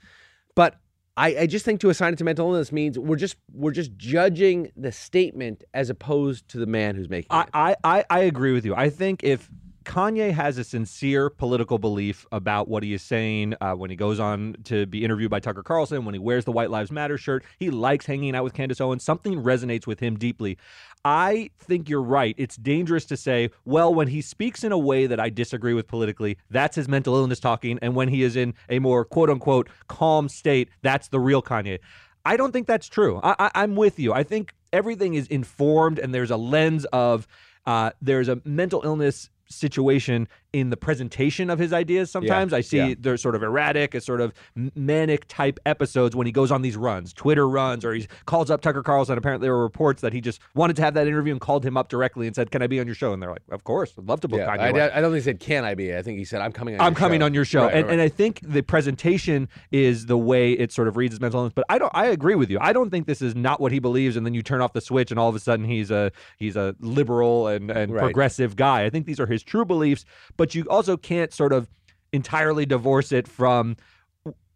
but 0.54 0.76
I, 1.18 1.36
I 1.40 1.46
just 1.46 1.66
think 1.66 1.80
to 1.80 1.90
assign 1.90 2.14
it 2.14 2.16
to 2.16 2.24
mental 2.24 2.46
illness 2.50 2.72
means 2.72 2.98
we're 2.98 3.16
just 3.16 3.36
we're 3.52 3.72
just 3.72 3.94
judging 3.98 4.72
the 4.74 4.90
statement 4.90 5.64
as 5.74 5.90
opposed 5.90 6.48
to 6.48 6.58
the 6.58 6.64
man 6.64 6.94
who's 6.94 7.10
making 7.10 7.28
I, 7.30 7.42
it. 7.42 7.48
I, 7.52 7.76
I, 7.84 8.04
I 8.08 8.18
agree 8.20 8.52
with 8.52 8.64
you. 8.64 8.74
I 8.74 8.88
think 8.88 9.22
if 9.22 9.50
Kanye 9.82 10.32
has 10.32 10.58
a 10.58 10.64
sincere 10.64 11.30
political 11.30 11.78
belief 11.78 12.26
about 12.32 12.68
what 12.68 12.82
he 12.82 12.94
is 12.94 13.02
saying 13.02 13.54
uh, 13.60 13.74
when 13.74 13.90
he 13.90 13.96
goes 13.96 14.18
on 14.20 14.56
to 14.64 14.86
be 14.86 15.04
interviewed 15.04 15.30
by 15.30 15.40
Tucker 15.40 15.62
Carlson, 15.62 16.04
when 16.04 16.14
he 16.14 16.18
wears 16.18 16.44
the 16.44 16.52
White 16.52 16.70
Lives 16.70 16.90
Matter 16.90 17.18
shirt, 17.18 17.44
he 17.58 17.70
likes 17.70 18.06
hanging 18.06 18.34
out 18.34 18.44
with 18.44 18.54
Candace 18.54 18.80
Owens, 18.80 19.04
something 19.04 19.42
resonates 19.42 19.86
with 19.86 20.00
him 20.00 20.18
deeply. 20.18 20.58
I 21.04 21.50
think 21.58 21.88
you're 21.88 22.02
right. 22.02 22.34
It's 22.38 22.56
dangerous 22.56 23.04
to 23.06 23.16
say, 23.16 23.50
well, 23.64 23.92
when 23.92 24.08
he 24.08 24.22
speaks 24.22 24.62
in 24.62 24.72
a 24.72 24.78
way 24.78 25.06
that 25.06 25.18
I 25.18 25.30
disagree 25.30 25.74
with 25.74 25.88
politically, 25.88 26.38
that's 26.50 26.76
his 26.76 26.88
mental 26.88 27.16
illness 27.16 27.40
talking. 27.40 27.78
And 27.82 27.96
when 27.96 28.08
he 28.08 28.22
is 28.22 28.36
in 28.36 28.54
a 28.68 28.78
more 28.78 29.04
quote 29.04 29.30
unquote 29.30 29.68
calm 29.88 30.28
state, 30.28 30.68
that's 30.82 31.08
the 31.08 31.20
real 31.20 31.42
Kanye. 31.42 31.78
I 32.24 32.36
don't 32.36 32.52
think 32.52 32.68
that's 32.68 32.88
true. 32.88 33.20
I, 33.22 33.50
I'm 33.54 33.74
with 33.74 33.98
you. 33.98 34.12
I 34.12 34.22
think 34.22 34.54
everything 34.72 35.14
is 35.14 35.26
informed 35.26 35.98
and 35.98 36.14
there's 36.14 36.30
a 36.30 36.36
lens 36.36 36.84
of 36.92 37.26
uh, 37.66 37.90
there's 38.00 38.28
a 38.28 38.40
mental 38.44 38.82
illness 38.84 39.30
situation 39.54 40.28
in 40.52 40.68
the 40.70 40.76
presentation 40.76 41.48
of 41.48 41.58
his 41.58 41.72
ideas 41.72 42.10
sometimes 42.10 42.52
i 42.52 42.60
see 42.60 42.76
yeah. 42.76 42.94
they're 42.98 43.16
sort 43.16 43.34
of 43.34 43.42
erratic 43.42 43.94
it's 43.94 44.04
sort 44.04 44.20
of 44.20 44.32
manic 44.74 45.26
type 45.28 45.58
episodes 45.66 46.14
when 46.14 46.26
he 46.26 46.32
goes 46.32 46.50
on 46.50 46.62
these 46.62 46.76
runs 46.76 47.12
twitter 47.12 47.48
runs 47.48 47.84
or 47.84 47.94
he 47.94 48.06
calls 48.26 48.50
up 48.50 48.60
tucker 48.60 48.82
carlson 48.82 49.16
apparently 49.16 49.46
there 49.46 49.54
were 49.54 49.62
reports 49.62 50.02
that 50.02 50.12
he 50.12 50.20
just 50.20 50.40
wanted 50.54 50.76
to 50.76 50.82
have 50.82 50.94
that 50.94 51.06
interview 51.06 51.32
and 51.32 51.40
called 51.40 51.64
him 51.64 51.76
up 51.76 51.88
directly 51.88 52.26
and 52.26 52.36
said 52.36 52.50
can 52.50 52.60
i 52.62 52.66
be 52.66 52.78
on 52.80 52.86
your 52.86 52.94
show 52.94 53.12
and 53.12 53.22
they're 53.22 53.30
like 53.30 53.42
of 53.50 53.64
course 53.64 53.94
i'd 53.98 54.06
love 54.08 54.20
to 54.20 54.28
book 54.28 54.40
Yeah, 54.40 54.48
I, 54.50 54.98
I 54.98 55.00
don't 55.00 55.12
think 55.12 55.14
he 55.14 55.20
said 55.20 55.40
can 55.40 55.64
I 55.64 55.74
be. 55.74 55.94
I 55.96 56.02
think 56.02 56.18
he 56.18 56.24
said 56.24 56.40
I'm 56.40 56.52
coming. 56.52 56.74
on 56.74 56.80
I'm 56.80 56.92
your 56.92 56.98
coming 56.98 57.20
show." 57.20 57.26
on 57.26 57.34
your 57.34 57.44
show, 57.44 57.62
Right, 57.64 57.74
and, 57.74 57.86
right, 57.86 57.92
and 57.94 58.00
I 58.02 58.08
think 58.08 58.40
the 58.42 58.62
presentation 58.62 59.48
is 59.70 60.06
the 60.06 60.18
way 60.18 60.52
it 60.52 60.72
sort 60.72 60.88
of 60.88 60.96
reads 60.96 61.12
his 61.12 61.20
mental 61.20 61.40
illness. 61.40 61.52
But 61.54 61.64
I 61.68 61.78
don't. 61.78 61.90
I 61.94 62.06
agree 62.06 62.34
with 62.34 62.50
you. 62.50 62.58
I 62.60 62.72
don't 62.72 62.90
think 62.90 63.06
this 63.06 63.22
is 63.22 63.34
not 63.34 63.60
what 63.60 63.72
he 63.72 63.78
believes, 63.78 64.16
and 64.16 64.24
then 64.26 64.34
you 64.34 64.42
turn 64.42 64.60
off 64.60 64.72
the 64.72 64.80
switch, 64.80 65.10
and 65.10 65.18
all 65.20 65.28
of 65.28 65.34
a 65.34 65.40
sudden 65.40 65.64
he's 65.64 65.90
a 65.90 66.10
he's 66.36 66.56
a 66.56 66.74
liberal 66.80 67.46
and 67.48 67.70
and 67.70 67.92
Right. 67.92 68.02
progressive 68.02 68.56
guy. 68.56 68.84
I 68.84 68.90
think 68.90 69.06
these 69.06 69.20
are 69.20 69.26
his 69.26 69.41
true 69.42 69.64
beliefs, 69.64 70.04
but 70.36 70.54
you 70.54 70.64
also 70.68 70.96
can't 70.96 71.32
sort 71.32 71.52
of 71.52 71.68
entirely 72.12 72.66
divorce 72.66 73.12
it 73.12 73.26
from 73.26 73.76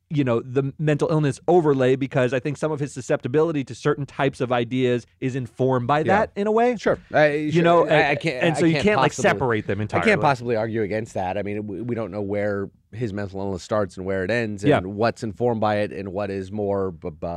you 0.09 0.23
know 0.23 0.40
the 0.40 0.73
mental 0.78 1.09
illness 1.11 1.40
overlay 1.49 1.97
because 1.97 2.33
I 2.33 2.38
think 2.38 2.59
some 2.59 2.71
of 2.71 2.78
his 2.78 2.93
susceptibility 2.93 3.64
to 3.64 3.75
certain 3.75 4.07
types 4.07 4.40
of 4.40 4.52
ideas 4.52 5.05
is 5.21 5.35
informed 5.35 5.88
by 5.88 6.05
that 6.05 6.31
in 6.37 6.47
a 6.47 6.52
way. 6.52 6.76
Sure, 6.76 6.97
I, 7.12 7.33
You 7.33 7.61
know, 7.62 7.88
I, 7.88 7.90
I 7.90 7.97
and- 8.11 8.21
can't, 8.21 8.45
and 8.45 8.57
I 8.57 8.61
so 8.61 8.66
you 8.66 8.81
can't 8.81 9.00
like 9.00 9.12
separate 9.12 9.66
them 9.66 9.81
entirely. 9.81 10.05
I 10.05 10.07
can't 10.07 10.21
possibly 10.21 10.55
argue 10.55 10.83
against 10.83 11.14
that. 11.14 11.37
I 11.37 11.43
mean, 11.43 11.66
we, 11.66 11.83
we 11.83 11.95
don't 11.97 12.12
know 12.12 12.23
where 12.23 12.71
his 12.96 13.12
mental 13.12 13.40
illness 13.40 13.62
starts 13.62 13.96
and 13.96 14.04
where 14.06 14.24
it 14.24 14.30
ends, 14.30 14.64
and 14.64 14.70
Yeah. 14.70 14.80
what's 14.80 15.22
informed 15.22 15.60
by 15.60 15.76
it, 15.76 15.92
and 15.92 16.12
what 16.12 16.30
is 16.30 16.50
more 16.50 16.94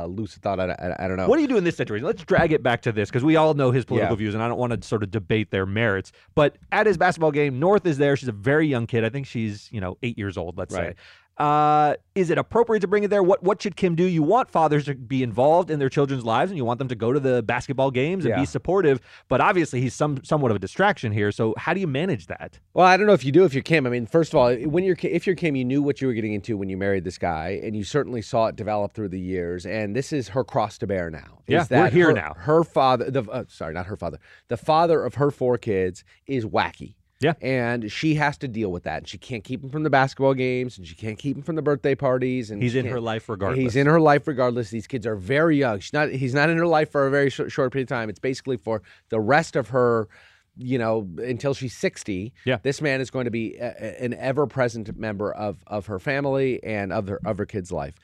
lucid 0.08 0.42
thought. 0.42 0.58
I, 0.60 0.64
I, 0.72 1.04
I 1.04 1.08
don't 1.08 1.16
know. 1.16 1.28
What 1.28 1.36
do 1.36 1.42
you 1.42 1.48
do 1.48 1.56
in 1.56 1.64
this 1.64 1.76
situation? 1.76 2.06
Let's 2.06 2.24
drag 2.24 2.52
it 2.52 2.62
back 2.62 2.82
to 2.82 2.92
this 2.92 3.08
because 3.08 3.22
we 3.24 3.36
all 3.36 3.54
know 3.54 3.70
his 3.70 3.84
political 3.84 4.14
Yeah. 4.14 4.18
views, 4.18 4.34
and 4.34 4.42
I 4.42 4.48
don't 4.48 4.58
want 4.58 4.80
to 4.80 4.86
sort 4.86 5.02
of 5.02 5.10
debate 5.10 5.50
their 5.50 5.66
merits. 5.66 6.12
But 6.34 6.56
at 6.72 6.86
his 6.86 6.96
basketball 6.96 7.30
game, 7.32 7.58
North 7.60 7.86
is 7.86 7.98
there. 7.98 8.16
She's 8.16 8.28
a 8.28 8.32
very 8.32 8.66
young 8.66 8.86
kid. 8.86 9.04
I 9.04 9.08
think 9.10 9.26
she's 9.26 9.68
you 9.72 9.80
know 9.80 9.96
eight 10.02 10.18
years 10.18 10.36
old. 10.36 10.58
Let's 10.58 10.74
Right. 10.74 10.96
say. 10.96 11.02
Uh, 11.40 11.94
is 12.14 12.28
it 12.28 12.36
appropriate 12.36 12.80
to 12.80 12.86
bring 12.86 13.02
it 13.02 13.08
there? 13.08 13.22
What 13.22 13.42
what 13.42 13.62
should 13.62 13.74
Kim 13.74 13.94
do? 13.94 14.04
You 14.04 14.22
want 14.22 14.50
fathers 14.50 14.84
to 14.84 14.94
be 14.94 15.22
involved 15.22 15.70
in 15.70 15.78
their 15.78 15.88
children's 15.88 16.22
lives, 16.22 16.50
and 16.50 16.58
you 16.58 16.66
want 16.66 16.78
them 16.78 16.88
to 16.88 16.94
go 16.94 17.14
to 17.14 17.18
the 17.20 17.42
basketball 17.42 17.90
games 17.90 18.26
and 18.26 18.32
Yeah. 18.34 18.40
be 18.40 18.44
supportive. 18.44 19.00
But 19.28 19.40
obviously, 19.40 19.80
he's 19.80 19.94
some 19.94 20.22
somewhat 20.22 20.50
of 20.50 20.56
a 20.56 20.60
distraction 20.60 21.12
here. 21.12 21.32
So 21.32 21.54
how 21.56 21.72
do 21.72 21.80
you 21.80 21.86
manage 21.86 22.26
that? 22.26 22.60
Well, 22.74 22.86
I 22.86 22.98
don't 22.98 23.06
know 23.06 23.14
if 23.14 23.24
you 23.24 23.32
do 23.32 23.44
if 23.44 23.54
you're 23.54 23.62
Kim. 23.62 23.86
I 23.86 23.90
mean, 23.90 24.04
first 24.04 24.34
of 24.34 24.38
all, 24.38 24.54
when 24.54 24.84
you're 24.84 24.96
if 25.02 25.26
you're 25.26 25.34
Kim, 25.34 25.56
you 25.56 25.64
knew 25.64 25.80
what 25.82 26.02
you 26.02 26.08
were 26.08 26.12
getting 26.12 26.34
into 26.34 26.58
when 26.58 26.68
you 26.68 26.76
married 26.76 27.04
this 27.04 27.16
guy, 27.16 27.58
and 27.62 27.74
you 27.74 27.84
certainly 27.84 28.20
saw 28.20 28.48
it 28.48 28.56
develop 28.56 28.92
through 28.92 29.08
the 29.08 29.20
years. 29.20 29.64
And 29.64 29.96
this 29.96 30.12
is 30.12 30.28
her 30.28 30.44
cross 30.44 30.76
to 30.78 30.86
bear 30.86 31.10
now. 31.10 31.38
is 31.46 31.52
Yeah, 31.54 31.58
we're 31.70 31.84
that 31.84 31.92
here 31.94 32.06
her- 32.08 32.12
now. 32.12 32.34
Her 32.36 32.64
father, 32.64 33.10
the 33.10 33.22
uh, 33.30 33.44
sorry, 33.48 33.72
not 33.72 33.86
her 33.86 33.96
father, 33.96 34.18
the 34.48 34.58
father 34.58 35.02
of 35.02 35.14
her 35.14 35.30
four 35.30 35.56
kids 35.56 36.04
is 36.26 36.44
wacky. 36.44 36.96
Yeah. 37.20 37.34
and 37.42 37.92
she 37.92 38.14
has 38.14 38.38
to 38.38 38.48
deal 38.48 38.72
with 38.72 38.84
that. 38.84 38.98
And 38.98 39.08
she 39.08 39.18
can't 39.18 39.44
keep 39.44 39.62
him 39.62 39.70
from 39.70 39.82
the 39.82 39.90
basketball 39.90 40.34
games, 40.34 40.78
and 40.78 40.86
she 40.86 40.94
can't 40.94 41.18
keep 41.18 41.36
him 41.36 41.42
from 41.42 41.56
the 41.56 41.62
birthday 41.62 41.94
parties. 41.94 42.50
And 42.50 42.62
He's 42.62 42.74
in 42.74 42.86
her 42.86 43.00
life 43.00 43.28
regardless. 43.28 43.58
He's 43.58 43.76
in 43.76 43.86
her 43.86 44.00
life 44.00 44.26
regardless. 44.26 44.70
These 44.70 44.86
kids 44.86 45.06
are 45.06 45.16
very 45.16 45.56
young. 45.58 45.80
She's 45.80 45.92
not. 45.92 46.10
He's 46.10 46.34
not 46.34 46.48
in 46.48 46.56
her 46.56 46.66
life 46.66 46.90
for 46.90 47.06
a 47.06 47.10
very 47.10 47.30
short, 47.30 47.52
short 47.52 47.72
period 47.72 47.90
of 47.90 47.96
time. 47.96 48.08
It's 48.08 48.18
basically 48.18 48.56
for 48.56 48.82
the 49.10 49.20
rest 49.20 49.56
of 49.56 49.68
her. 49.68 50.08
You 50.56 50.78
know, 50.78 51.08
until 51.18 51.54
she's 51.54 51.74
sixty. 51.74 52.34
Yeah. 52.44 52.58
This 52.62 52.82
man 52.82 53.00
is 53.00 53.10
going 53.10 53.24
to 53.24 53.30
be 53.30 53.56
a, 53.56 54.02
an 54.02 54.12
ever-present 54.14 54.94
member 54.98 55.32
of 55.32 55.62
of 55.66 55.86
her 55.86 55.98
family 55.98 56.62
and 56.62 56.92
of 56.92 57.06
her 57.08 57.20
of 57.24 57.38
her 57.38 57.46
kid's 57.46 57.72
life, 57.72 57.94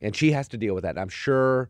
and 0.00 0.16
she 0.16 0.32
has 0.32 0.48
to 0.48 0.56
deal 0.56 0.74
with 0.74 0.84
that. 0.84 0.90
And 0.90 1.00
I'm 1.00 1.08
sure 1.10 1.68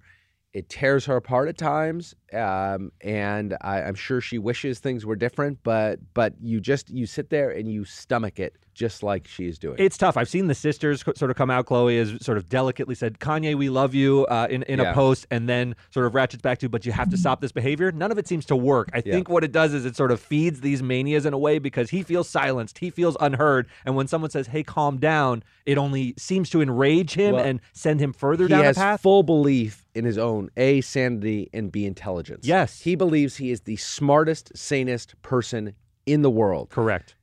it 0.53 0.69
tears 0.69 1.07
her 1.07 1.17
apart 1.17 1.49
at 1.49 1.59
times, 1.59 2.15
um, 2.33 2.91
and 3.01 3.57
I, 3.61 3.83
I'm 3.83 3.95
sure 3.95 4.21
she 4.21 4.39
wishes 4.39 4.79
things 4.79 5.05
were 5.05 5.17
different. 5.17 5.59
But 5.63 6.01
but 6.15 6.35
you 6.41 6.61
just 6.61 6.91
you 6.91 7.07
sit 7.07 7.31
there 7.31 7.51
and 7.51 7.71
you 7.71 7.85
stomach 7.85 8.41
it 8.41 8.57
just 8.79 9.03
like 9.03 9.27
she 9.27 9.47
is 9.49 9.59
doing. 9.59 9.77
It's 9.79 9.99
tough. 9.99 10.17
I've 10.17 10.29
seen 10.29 10.47
the 10.47 10.55
sisters 10.55 11.03
sort 11.03 11.31
of 11.31 11.37
come 11.37 11.51
out. 11.51 11.67
Khloé 11.67 11.99
has 11.99 12.25
sort 12.25 12.39
of 12.39 12.49
delicately 12.49 12.95
said, 12.95 13.19
"Kanye, 13.19 13.57
we 13.57 13.69
love 13.69 13.95
you," 13.95 14.25
uh, 14.27 14.47
in 14.49 14.63
in 14.63 14.79
a 14.81 14.95
post, 14.95 15.27
and 15.31 15.49
then 15.49 15.75
sort 15.91 16.07
of 16.07 16.15
ratchets 16.15 16.41
back 16.41 16.59
to, 16.61 16.69
"But 16.69 16.87
you 16.87 16.93
have 16.93 17.11
to 17.11 17.17
stop 17.17 17.41
this 17.41 17.51
behavior." 17.53 17.91
None 17.91 18.13
of 18.13 18.19
it 18.19 18.29
seems 18.29 18.47
to 18.47 18.57
work. 18.57 18.89
I 18.95 19.03
Yeah. 19.05 19.15
think 19.15 19.29
what 19.29 19.43
it 19.45 19.51
does 19.53 19.75
is 19.75 19.85
it 19.85 19.97
sort 19.97 20.13
of 20.13 20.21
feeds 20.21 20.61
these 20.61 20.83
manias 20.83 21.27
in 21.27 21.35
a 21.35 21.39
way 21.39 21.59
because 21.59 21.91
he 21.91 22.03
feels 22.03 22.29
silenced, 22.29 22.79
he 22.79 22.91
feels 22.91 23.17
unheard, 23.21 23.67
and 23.85 23.97
when 23.97 24.07
someone 24.07 24.31
says, 24.31 24.47
"Hey, 24.47 24.63
calm 24.63 24.99
down," 24.99 25.43
it 25.67 25.77
only 25.77 26.15
seems 26.17 26.49
to 26.51 26.63
enrage 26.63 27.15
him 27.15 27.35
Well, 27.35 27.45
and 27.45 27.61
send 27.73 28.01
him 28.01 28.13
further 28.13 28.45
he 28.45 28.49
down 28.51 28.65
a 28.65 28.75
path. 28.75 29.01
full 29.03 29.23
belief 29.25 29.85
in 29.95 30.05
his 30.05 30.17
own 30.19 30.51
a 30.57 30.81
sanity 30.83 31.51
and 31.53 31.73
b 31.73 31.85
intelligence. 31.85 32.47
Yes. 32.47 32.81
he 32.83 32.95
believes 32.95 33.37
he 33.37 33.51
is 33.51 33.63
the 33.63 33.77
smartest, 33.77 34.53
sanest 34.57 35.21
person 35.23 35.75
in 36.07 36.23
the 36.23 36.31
world. 36.31 36.71
Correct. 36.71 37.17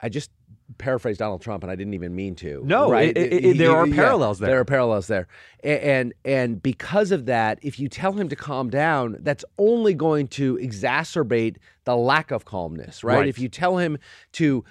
I 0.00 0.08
just 0.08 0.30
paraphrased 0.76 1.18
Donald 1.18 1.40
Trump, 1.40 1.62
and 1.62 1.72
I 1.72 1.76
didn't 1.76 1.94
even 1.94 2.14
mean 2.14 2.34
to. 2.36 2.62
No, 2.64 2.90
right? 2.90 3.16
it- 3.16 3.32
it- 3.32 3.44
it- 3.44 3.58
there 3.58 3.74
are 3.74 3.86
parallels 3.86 4.38
there. 4.38 4.50
There 4.50 4.60
are 4.60 4.64
parallels 4.66 5.06
there, 5.06 5.26
and 5.64 6.12
and 6.24 6.62
because 6.62 7.10
of 7.10 7.24
that, 7.26 7.58
if 7.62 7.80
you 7.80 7.88
tell 7.88 8.12
him 8.12 8.28
to 8.28 8.36
calm 8.36 8.68
down, 8.68 9.16
that's 9.20 9.44
only 9.56 9.94
going 9.94 10.28
to 10.28 10.56
exacerbate 10.56 11.56
the 11.88 11.96
lack 11.96 12.30
of 12.30 12.44
calmness, 12.44 13.02
right? 13.02 13.16
Right. 13.20 13.28
If 13.28 13.38
you 13.38 13.48
tell 13.48 13.78
him 13.78 13.96
to, 14.32 14.62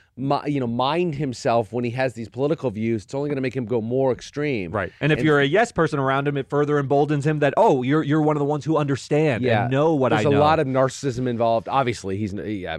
you 0.45 0.59
know, 0.59 0.67
mind 0.67 1.15
himself 1.15 1.73
when 1.73 1.83
he 1.83 1.89
has 1.91 2.13
these 2.13 2.29
political 2.29 2.69
views, 2.69 3.05
it's 3.05 3.15
only 3.15 3.27
going 3.29 3.37
to 3.37 3.41
make 3.41 3.55
him 3.55 3.65
go 3.65 3.81
more 3.81 4.11
extreme. 4.11 4.71
Right. 4.71 4.91
And 5.01 5.11
if 5.11 5.17
And- 5.17 5.25
you're 5.25 5.39
a 5.39 5.45
yes 5.45 5.71
person 5.71 5.97
around 5.97 6.27
him, 6.27 6.37
it 6.37 6.47
further 6.47 6.77
emboldens 6.77 7.25
him 7.25 7.39
that, 7.39 7.55
oh, 7.57 7.81
you're 7.81 8.03
you're 8.03 8.21
one 8.21 8.35
of 8.35 8.39
the 8.39 8.45
ones 8.45 8.65
who 8.65 8.77
understand 8.77 9.43
and 9.43 9.71
know 9.71 9.95
what 9.95 10.13
I 10.13 10.17
know. 10.17 10.29
There's 10.29 10.39
a 10.39 10.43
lot 10.43 10.59
of 10.59 10.67
narcissism 10.67 11.27
involved. 11.27 11.67
Obviously, 11.67 12.17
he's 12.17 12.33
yeah, 12.33 12.77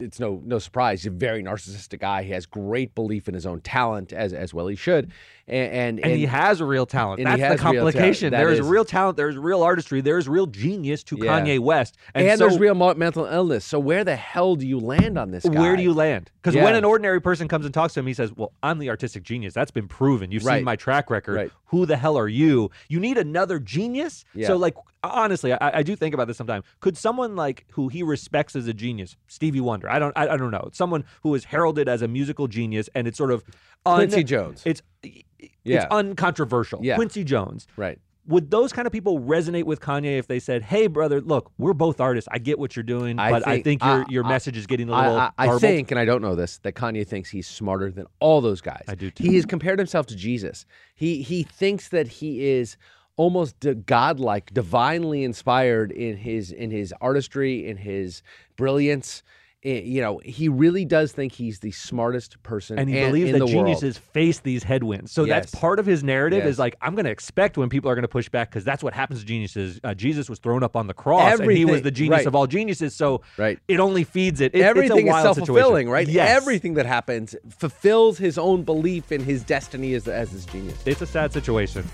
it's 0.00 0.18
no 0.18 0.42
no 0.44 0.58
surprise. 0.58 1.02
He's 1.02 1.12
a 1.12 1.14
very 1.14 1.42
narcissistic 1.44 2.00
guy. 2.00 2.24
He 2.24 2.32
has 2.32 2.46
great 2.46 2.96
belief 2.96 3.28
in 3.28 3.34
his 3.34 3.46
own 3.46 3.60
talent, 3.60 4.12
as 4.12 4.32
as 4.32 4.52
well 4.52 4.66
he 4.66 4.74
should. 4.76 5.12
And 5.46 5.72
and, 5.72 6.00
and, 6.00 6.12
he 6.14 6.26
has 6.26 6.60
a 6.60 6.66
real 6.66 6.84
talent. 6.84 7.20
and 7.20 7.26
That's 7.28 7.40
he 7.42 7.48
the 7.56 7.62
complication. 7.62 8.30
There 8.32 8.50
is 8.50 8.58
is- 8.58 8.66
real 8.66 8.84
talent. 8.84 9.16
There 9.16 9.30
is 9.30 9.36
real 9.36 9.62
artistry. 9.62 10.00
There 10.02 10.18
is 10.18 10.28
real 10.28 10.46
genius 10.46 11.02
to 11.04 11.16
Yeah. 11.18 11.40
Kanye 11.40 11.58
West. 11.58 11.96
and, 12.14 12.26
And, 12.28 12.38
so 12.38 12.48
there's 12.48 12.58
real 12.58 12.74
mental 12.74 13.24
illness. 13.24 13.64
So 13.68 13.78
where 13.78 14.02
the 14.02 14.16
hell 14.16 14.56
do 14.56 14.66
you 14.66 14.80
land 14.80 15.18
on 15.18 15.30
this 15.30 15.44
guy? 15.44 15.60
where 15.60 15.76
do 15.76 15.82
you 15.82 15.92
land? 15.92 16.30
Because 16.40 16.54
Yeah. 16.54 16.64
when 16.64 16.74
an 16.74 16.84
ordinary 16.86 17.20
person 17.20 17.48
comes 17.48 17.66
and 17.66 17.74
talks 17.74 17.92
to 17.94 18.00
him, 18.00 18.06
he 18.06 18.14
says, 18.14 18.32
"Well, 18.34 18.52
I'm 18.62 18.78
the 18.78 18.88
artistic 18.88 19.24
genius. 19.24 19.52
That's 19.52 19.70
been 19.70 19.86
proven. 19.88 20.32
You've 20.32 20.46
Right. 20.46 20.56
seen 20.60 20.64
my 20.64 20.74
track 20.74 21.10
record. 21.10 21.36
Right. 21.36 21.50
Who 21.66 21.84
the 21.84 21.98
hell 21.98 22.16
are 22.16 22.28
you? 22.28 22.70
You 22.88 22.98
need 22.98 23.18
another 23.18 23.58
genius." 23.58 24.24
Yeah. 24.34 24.46
So, 24.46 24.56
like, 24.56 24.74
honestly, 25.04 25.52
I, 25.52 25.78
I 25.80 25.82
do 25.82 25.94
think 25.96 26.14
about 26.14 26.28
this 26.28 26.38
sometimes. 26.38 26.64
Could 26.80 26.96
someone 26.96 27.36
like 27.36 27.66
who 27.72 27.88
he 27.88 28.02
respects 28.02 28.56
as 28.56 28.66
a 28.68 28.72
genius, 28.72 29.16
Stevie 29.26 29.60
Wonder? 29.60 29.90
I 29.90 29.98
don't. 29.98 30.16
I, 30.16 30.28
I 30.28 30.36
don't 30.38 30.50
know. 30.50 30.70
Someone 30.72 31.04
who 31.22 31.34
is 31.34 31.44
heralded 31.44 31.90
as 31.90 32.00
a 32.00 32.08
musical 32.08 32.48
genius, 32.48 32.88
and 32.94 33.06
it's 33.06 33.18
sort 33.18 33.30
of 33.30 33.44
un- 33.84 33.96
Quincy 33.98 34.24
Jones. 34.24 34.62
It's 34.64 34.80
Yeah. 35.02 35.82
it's 35.82 35.86
uncontroversial. 35.90 36.80
Yeah. 36.82 36.94
Quincy 36.96 37.22
Jones. 37.22 37.66
right. 37.76 37.98
Would 38.28 38.50
those 38.50 38.72
kind 38.72 38.86
of 38.86 38.92
people 38.92 39.18
resonate 39.20 39.64
with 39.64 39.80
Kanye 39.80 40.18
if 40.18 40.26
they 40.26 40.38
said, 40.38 40.62
"Hey, 40.62 40.86
brother, 40.86 41.20
look, 41.20 41.50
we're 41.58 41.72
both 41.72 41.98
artists. 42.00 42.28
I 42.30 42.38
get 42.38 42.58
what 42.58 42.76
you're 42.76 42.82
doing, 42.82 43.18
I 43.18 43.30
but 43.30 43.48
I 43.48 43.54
think- 43.62 43.80
think 43.80 43.84
your 43.84 44.06
your 44.08 44.24
message 44.24 44.56
is 44.56 44.66
getting 44.66 44.88
a 44.90 44.96
little." 44.96 45.16
I, 45.16 45.30
I, 45.38 45.48
I 45.48 45.58
think, 45.58 45.90
and 45.90 45.98
I 45.98 46.04
don't 46.04 46.20
know 46.22 46.34
this, 46.34 46.58
that 46.58 46.74
Kanye 46.74 47.06
thinks 47.06 47.30
he's 47.30 47.46
smarter 47.48 47.90
than 47.90 48.06
all 48.20 48.40
those 48.40 48.60
guys. 48.60 48.84
I 48.86 48.94
do 48.94 49.10
too. 49.10 49.24
He 49.24 49.36
has 49.36 49.46
compared 49.46 49.78
himself 49.78 50.06
to 50.08 50.16
Jesus. 50.16 50.66
He 50.94 51.22
he 51.22 51.42
thinks 51.42 51.88
that 51.88 52.06
he 52.06 52.46
is 52.50 52.76
almost 53.16 53.66
godlike, 53.86 54.52
divinely 54.54 55.24
inspired 55.24 55.90
in 55.90 56.18
his 56.18 56.52
in 56.52 56.70
his 56.70 56.94
artistry, 57.00 57.66
in 57.66 57.78
his 57.78 58.22
brilliance. 58.56 59.22
Eh, 59.64 59.80
You 59.84 60.00
know, 60.00 60.20
he 60.24 60.48
really 60.48 60.84
does 60.84 61.10
think 61.10 61.32
he's 61.32 61.58
the 61.58 61.72
smartest 61.72 62.40
person, 62.44 62.78
and 62.78 62.88
he 62.88 62.94
believes 63.00 63.30
in 63.30 63.32
that 63.32 63.38
the 63.40 63.44
world. 63.46 63.66
geniuses 63.66 63.98
face 63.98 64.38
these 64.38 64.62
headwinds. 64.62 65.10
So 65.10 65.24
that's 65.24 65.52
part 65.52 65.80
of 65.80 65.86
his 65.86 66.04
narrative 66.04 66.44
Yes. 66.44 66.50
is 66.54 66.58
like, 66.60 66.76
I'm 66.80 66.94
going 66.94 67.06
to 67.06 67.10
expect 67.10 67.58
when 67.58 67.68
people 67.68 67.90
are 67.90 67.96
going 67.96 68.02
to 68.04 68.08
push 68.08 68.28
back 68.28 68.50
because 68.50 68.62
that's 68.64 68.84
what 68.84 68.94
happens 68.94 69.18
to 69.18 69.26
geniuses. 69.26 69.80
Uh, 69.82 69.94
Jesus 69.94 70.30
was 70.30 70.38
thrown 70.38 70.62
up 70.62 70.76
on 70.76 70.86
the 70.86 70.94
cross 70.94 71.40
and 71.40 71.50
he 71.50 71.64
was 71.64 71.82
the 71.82 71.90
genius 71.90 72.18
right. 72.18 72.26
of 72.28 72.36
all 72.36 72.46
geniuses. 72.46 72.94
So 72.94 73.22
Right. 73.36 73.58
it 73.66 73.80
only 73.80 74.04
feeds 74.04 74.40
it. 74.40 74.54
It- 74.54 74.60
Everything 74.62 75.08
it's 75.08 75.14
a 75.14 75.18
is 75.18 75.22
self 75.24 75.38
fulfilling, 75.38 75.90
right? 75.90 76.06
Yes. 76.06 76.30
Everything 76.30 76.74
that 76.74 76.86
happens 76.86 77.34
fulfills 77.50 78.18
his 78.18 78.38
own 78.38 78.62
belief 78.62 79.10
in 79.10 79.24
his 79.24 79.42
destiny 79.42 79.94
as, 79.94 80.06
as 80.06 80.30
this 80.30 80.44
genius. 80.46 80.80
It's 80.86 81.02
a 81.02 81.06
sad 81.06 81.32
situation. 81.32 81.84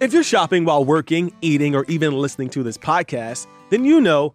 If 0.00 0.12
you're 0.12 0.22
shopping 0.22 0.64
while 0.64 0.84
working, 0.84 1.32
eating, 1.40 1.74
or 1.74 1.84
even 1.88 2.12
listening 2.12 2.50
to 2.50 2.62
this 2.62 2.76
podcast, 2.76 3.46
then 3.70 3.84
you 3.84 4.00
know 4.00 4.34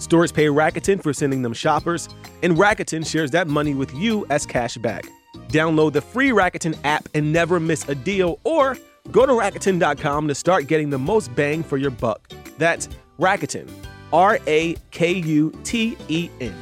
Stores 0.00 0.32
pay 0.32 0.46
Rakuten 0.46 1.02
for 1.02 1.12
sending 1.12 1.42
them 1.42 1.52
shoppers, 1.52 2.08
and 2.42 2.56
Rakuten 2.56 3.06
shares 3.06 3.30
that 3.32 3.46
money 3.48 3.74
with 3.74 3.94
you 3.94 4.26
as 4.30 4.46
cash 4.46 4.76
back. 4.78 5.06
Download 5.48 5.92
the 5.92 6.00
free 6.00 6.30
Rakuten 6.30 6.76
app 6.84 7.06
and 7.14 7.32
never 7.32 7.60
miss 7.60 7.86
a 7.88 7.94
deal, 7.94 8.40
or 8.44 8.78
go 9.10 9.26
to 9.26 9.32
Rakuten.com 9.32 10.26
to 10.26 10.34
start 10.34 10.66
getting 10.66 10.88
the 10.88 10.98
most 10.98 11.34
bang 11.36 11.62
for 11.62 11.76
your 11.76 11.90
buck. 11.90 12.32
That's 12.56 12.88
Rakuten. 13.18 13.68
R 14.12 14.38
A 14.46 14.74
K 14.90 15.12
U 15.12 15.52
T 15.64 15.96
E 16.08 16.30
N. 16.40 16.54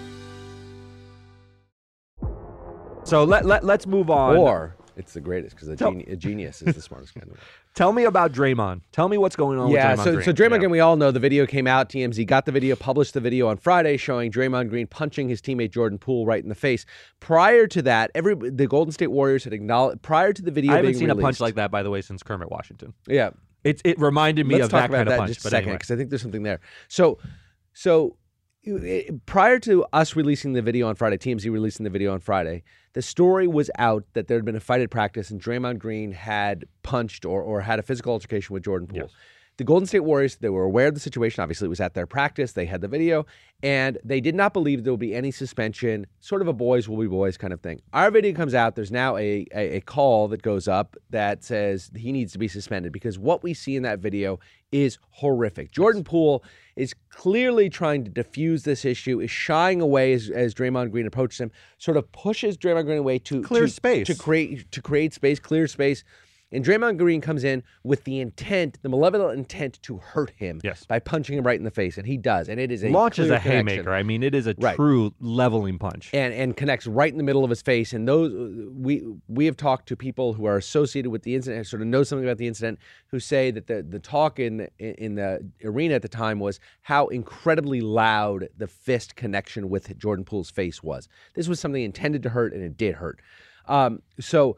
So 3.04 3.22
let, 3.24 3.46
let, 3.46 3.64
let's 3.64 3.86
move 3.86 4.10
on. 4.10 4.36
Or 4.36 4.74
it's 4.96 5.14
the 5.14 5.20
greatest 5.20 5.54
because 5.54 5.68
a, 5.68 5.76
geni- 5.76 6.04
a 6.04 6.16
genius 6.16 6.60
is 6.60 6.74
the 6.74 6.82
smartest 6.82 7.14
guy 7.14 7.22
in 7.22 7.28
the 7.28 7.34
world. 7.34 7.44
Tell 7.78 7.92
me 7.92 8.02
about 8.06 8.32
Draymond. 8.32 8.80
Tell 8.90 9.08
me 9.08 9.18
what's 9.18 9.36
going 9.36 9.56
on 9.56 9.70
Yeah, 9.70 9.92
with 9.92 10.00
Draymond 10.00 10.04
so 10.04 10.12
Green. 10.14 10.24
so 10.24 10.32
Draymond 10.32 10.50
Yeah. 10.50 10.58
Green, 10.58 10.70
we 10.72 10.80
all 10.80 10.96
know 10.96 11.12
the 11.12 11.20
video 11.20 11.46
came 11.46 11.68
out. 11.68 11.88
TMZ 11.88 12.26
got 12.26 12.44
the 12.44 12.50
video, 12.50 12.74
published 12.74 13.14
the 13.14 13.20
video 13.20 13.46
on 13.46 13.56
Friday, 13.56 13.96
showing 13.96 14.32
Draymond 14.32 14.68
Green 14.68 14.88
punching 14.88 15.28
his 15.28 15.40
teammate 15.40 15.70
Jordan 15.70 15.96
Poole 15.96 16.26
right 16.26 16.42
in 16.42 16.48
the 16.48 16.56
face. 16.56 16.84
Prior 17.20 17.68
to 17.68 17.80
that, 17.82 18.10
every 18.16 18.34
the 18.34 18.66
Golden 18.66 18.90
State 18.90 19.12
Warriors 19.12 19.44
had 19.44 19.52
acknowledged. 19.52 20.02
Prior 20.02 20.32
to 20.32 20.42
the 20.42 20.50
video, 20.50 20.72
I 20.72 20.76
haven't 20.78 20.90
being 20.90 20.98
seen 20.98 21.10
a 21.10 21.14
punch 21.14 21.38
like 21.38 21.54
that, 21.54 21.70
by 21.70 21.84
the 21.84 21.90
way, 21.90 22.02
since 22.02 22.20
Kermit 22.24 22.50
Washington. 22.50 22.94
Yeah, 23.06 23.30
It 23.62 23.80
it 23.84 23.96
reminded 24.00 24.48
me 24.48 24.56
Let's 24.56 24.64
of 24.64 24.70
talk 24.72 24.80
that 24.80 24.86
about 24.90 24.96
kind 24.96 25.08
that 25.10 25.12
in 25.14 25.18
punch. 25.20 25.28
just 25.34 25.46
a 25.46 25.50
second 25.50 25.56
anyway. 25.68 25.74
because 25.76 25.90
I 25.92 25.96
think 25.96 26.10
there's 26.10 26.22
something 26.22 26.42
there. 26.42 26.58
So, 26.88 27.18
so 27.74 28.16
prior 29.26 29.58
to 29.60 29.84
us 29.92 30.16
releasing 30.16 30.52
the 30.52 30.62
video 30.62 30.88
on 30.88 30.94
Friday, 30.94 31.16
TMZ 31.16 31.50
releasing 31.50 31.84
the 31.84 31.90
video 31.90 32.12
on 32.12 32.20
Friday, 32.20 32.62
the 32.92 33.02
story 33.02 33.46
was 33.46 33.70
out 33.78 34.04
that 34.14 34.28
there 34.28 34.36
had 34.36 34.44
been 34.44 34.56
a 34.56 34.60
fight 34.60 34.80
at 34.80 34.90
practice 34.90 35.30
and 35.30 35.40
Draymond 35.40 35.78
Green 35.78 36.12
had 36.12 36.64
punched 36.82 37.24
or, 37.24 37.42
or 37.42 37.60
had 37.60 37.78
a 37.78 37.82
physical 37.82 38.12
altercation 38.12 38.54
with 38.54 38.64
Jordan 38.64 38.88
Poole. 38.88 39.02
Yes. 39.02 39.10
The 39.58 39.64
Golden 39.64 39.88
State 39.88 40.00
Warriors, 40.00 40.36
they 40.36 40.50
were 40.50 40.62
aware 40.62 40.86
of 40.86 40.94
the 40.94 41.00
situation. 41.00 41.42
Obviously, 41.42 41.66
it 41.66 41.68
was 41.68 41.80
at 41.80 41.92
their 41.94 42.06
practice. 42.06 42.52
They 42.52 42.64
had 42.64 42.80
the 42.80 42.86
video, 42.86 43.26
and 43.60 43.98
they 44.04 44.20
did 44.20 44.36
not 44.36 44.52
believe 44.52 44.84
there 44.84 44.92
would 44.92 45.00
be 45.00 45.16
any 45.16 45.32
suspension, 45.32 46.06
sort 46.20 46.42
of 46.42 46.48
a 46.48 46.52
boys 46.52 46.88
will 46.88 46.96
be 46.96 47.08
boys 47.08 47.36
kind 47.36 47.52
of 47.52 47.60
thing. 47.60 47.82
Our 47.92 48.12
video 48.12 48.32
comes 48.34 48.54
out. 48.54 48.76
There's 48.76 48.92
now 48.92 49.16
a, 49.16 49.46
a, 49.52 49.78
a 49.78 49.80
call 49.80 50.28
that 50.28 50.42
goes 50.42 50.68
up 50.68 50.96
that 51.10 51.42
says 51.42 51.90
he 51.96 52.12
needs 52.12 52.32
to 52.34 52.38
be 52.38 52.46
suspended 52.46 52.92
because 52.92 53.18
what 53.18 53.42
we 53.42 53.52
see 53.52 53.74
in 53.74 53.82
that 53.82 53.98
video 53.98 54.38
is 54.70 54.98
horrific. 55.10 55.72
Jordan 55.72 56.04
Poole 56.04 56.44
is 56.78 56.94
clearly 57.10 57.68
trying 57.68 58.04
to 58.04 58.10
diffuse 58.10 58.62
this 58.62 58.84
issue, 58.84 59.20
is 59.20 59.30
shying 59.30 59.80
away 59.80 60.12
as, 60.12 60.30
as 60.30 60.54
Draymond 60.54 60.92
Green 60.92 61.06
approaches 61.06 61.40
him, 61.40 61.50
sort 61.78 61.96
of 61.96 62.10
pushes 62.12 62.56
Draymond 62.56 62.84
Green 62.84 62.98
away 62.98 63.18
to 63.20 63.42
Clear 63.42 63.62
to- 63.66 63.68
space. 63.68 64.06
to 64.06 64.14
create 64.14 64.70
to 64.72 64.80
create 64.80 65.12
space, 65.12 65.38
clear 65.40 65.66
space. 65.66 66.04
And 66.50 66.64
Draymond 66.64 66.96
Green 66.96 67.20
comes 67.20 67.44
in 67.44 67.62
with 67.84 68.04
the 68.04 68.20
intent, 68.20 68.78
the 68.80 68.88
malevolent 68.88 69.36
intent 69.38 69.78
to 69.82 69.98
hurt 69.98 70.30
him 70.36 70.60
Yes. 70.64 70.86
by 70.86 70.98
punching 70.98 71.36
him 71.36 71.44
right 71.46 71.58
in 71.58 71.64
the 71.64 71.70
face, 71.70 71.98
and 71.98 72.06
he 72.06 72.16
does, 72.16 72.48
and 72.48 72.58
it 72.58 72.72
is 72.72 72.82
a 72.82 72.88
launches 72.88 73.26
a 73.26 73.38
connection. 73.38 73.66
haymaker. 73.68 73.92
I 73.92 74.02
mean, 74.02 74.22
it 74.22 74.34
is 74.34 74.46
a 74.46 74.54
Right. 74.58 74.74
true 74.76 75.12
leveling 75.20 75.78
punch. 75.78 76.10
and 76.14 76.32
and 76.32 76.56
connects 76.56 76.86
right 76.86 77.12
in 77.12 77.18
the 77.18 77.22
middle 77.24 77.44
of 77.44 77.50
his 77.50 77.60
face. 77.60 77.92
And 77.92 78.08
those 78.08 78.32
we 78.72 79.04
we 79.28 79.44
have 79.44 79.58
talked 79.58 79.88
to 79.88 79.96
people 79.96 80.32
who 80.32 80.46
are 80.46 80.56
associated 80.56 81.10
with 81.10 81.22
the 81.22 81.34
incident, 81.34 81.66
sort 81.66 81.82
of 81.82 81.88
know 81.88 82.02
something 82.02 82.24
about 82.26 82.38
the 82.38 82.46
incident, 82.46 82.78
who 83.08 83.20
say 83.20 83.50
that 83.50 83.66
the 83.66 83.82
the 83.82 83.98
talk 83.98 84.38
in 84.38 84.56
the, 84.78 85.04
in 85.04 85.16
the 85.16 85.46
arena 85.64 85.94
at 85.96 86.02
the 86.02 86.08
time 86.08 86.38
was 86.40 86.60
how 86.82 87.08
incredibly 87.08 87.82
loud 87.82 88.48
the 88.56 88.66
fist 88.68 89.16
connection 89.16 89.68
with 89.68 89.98
Jordan 89.98 90.24
Poole's 90.24 90.50
face 90.50 90.82
was. 90.82 91.08
This 91.34 91.46
was 91.46 91.60
something 91.60 91.82
intended 91.82 92.22
to 92.22 92.30
hurt, 92.30 92.54
and 92.54 92.62
it 92.62 92.78
did 92.78 92.94
hurt. 92.94 93.20
Um, 93.66 94.00
so 94.18 94.56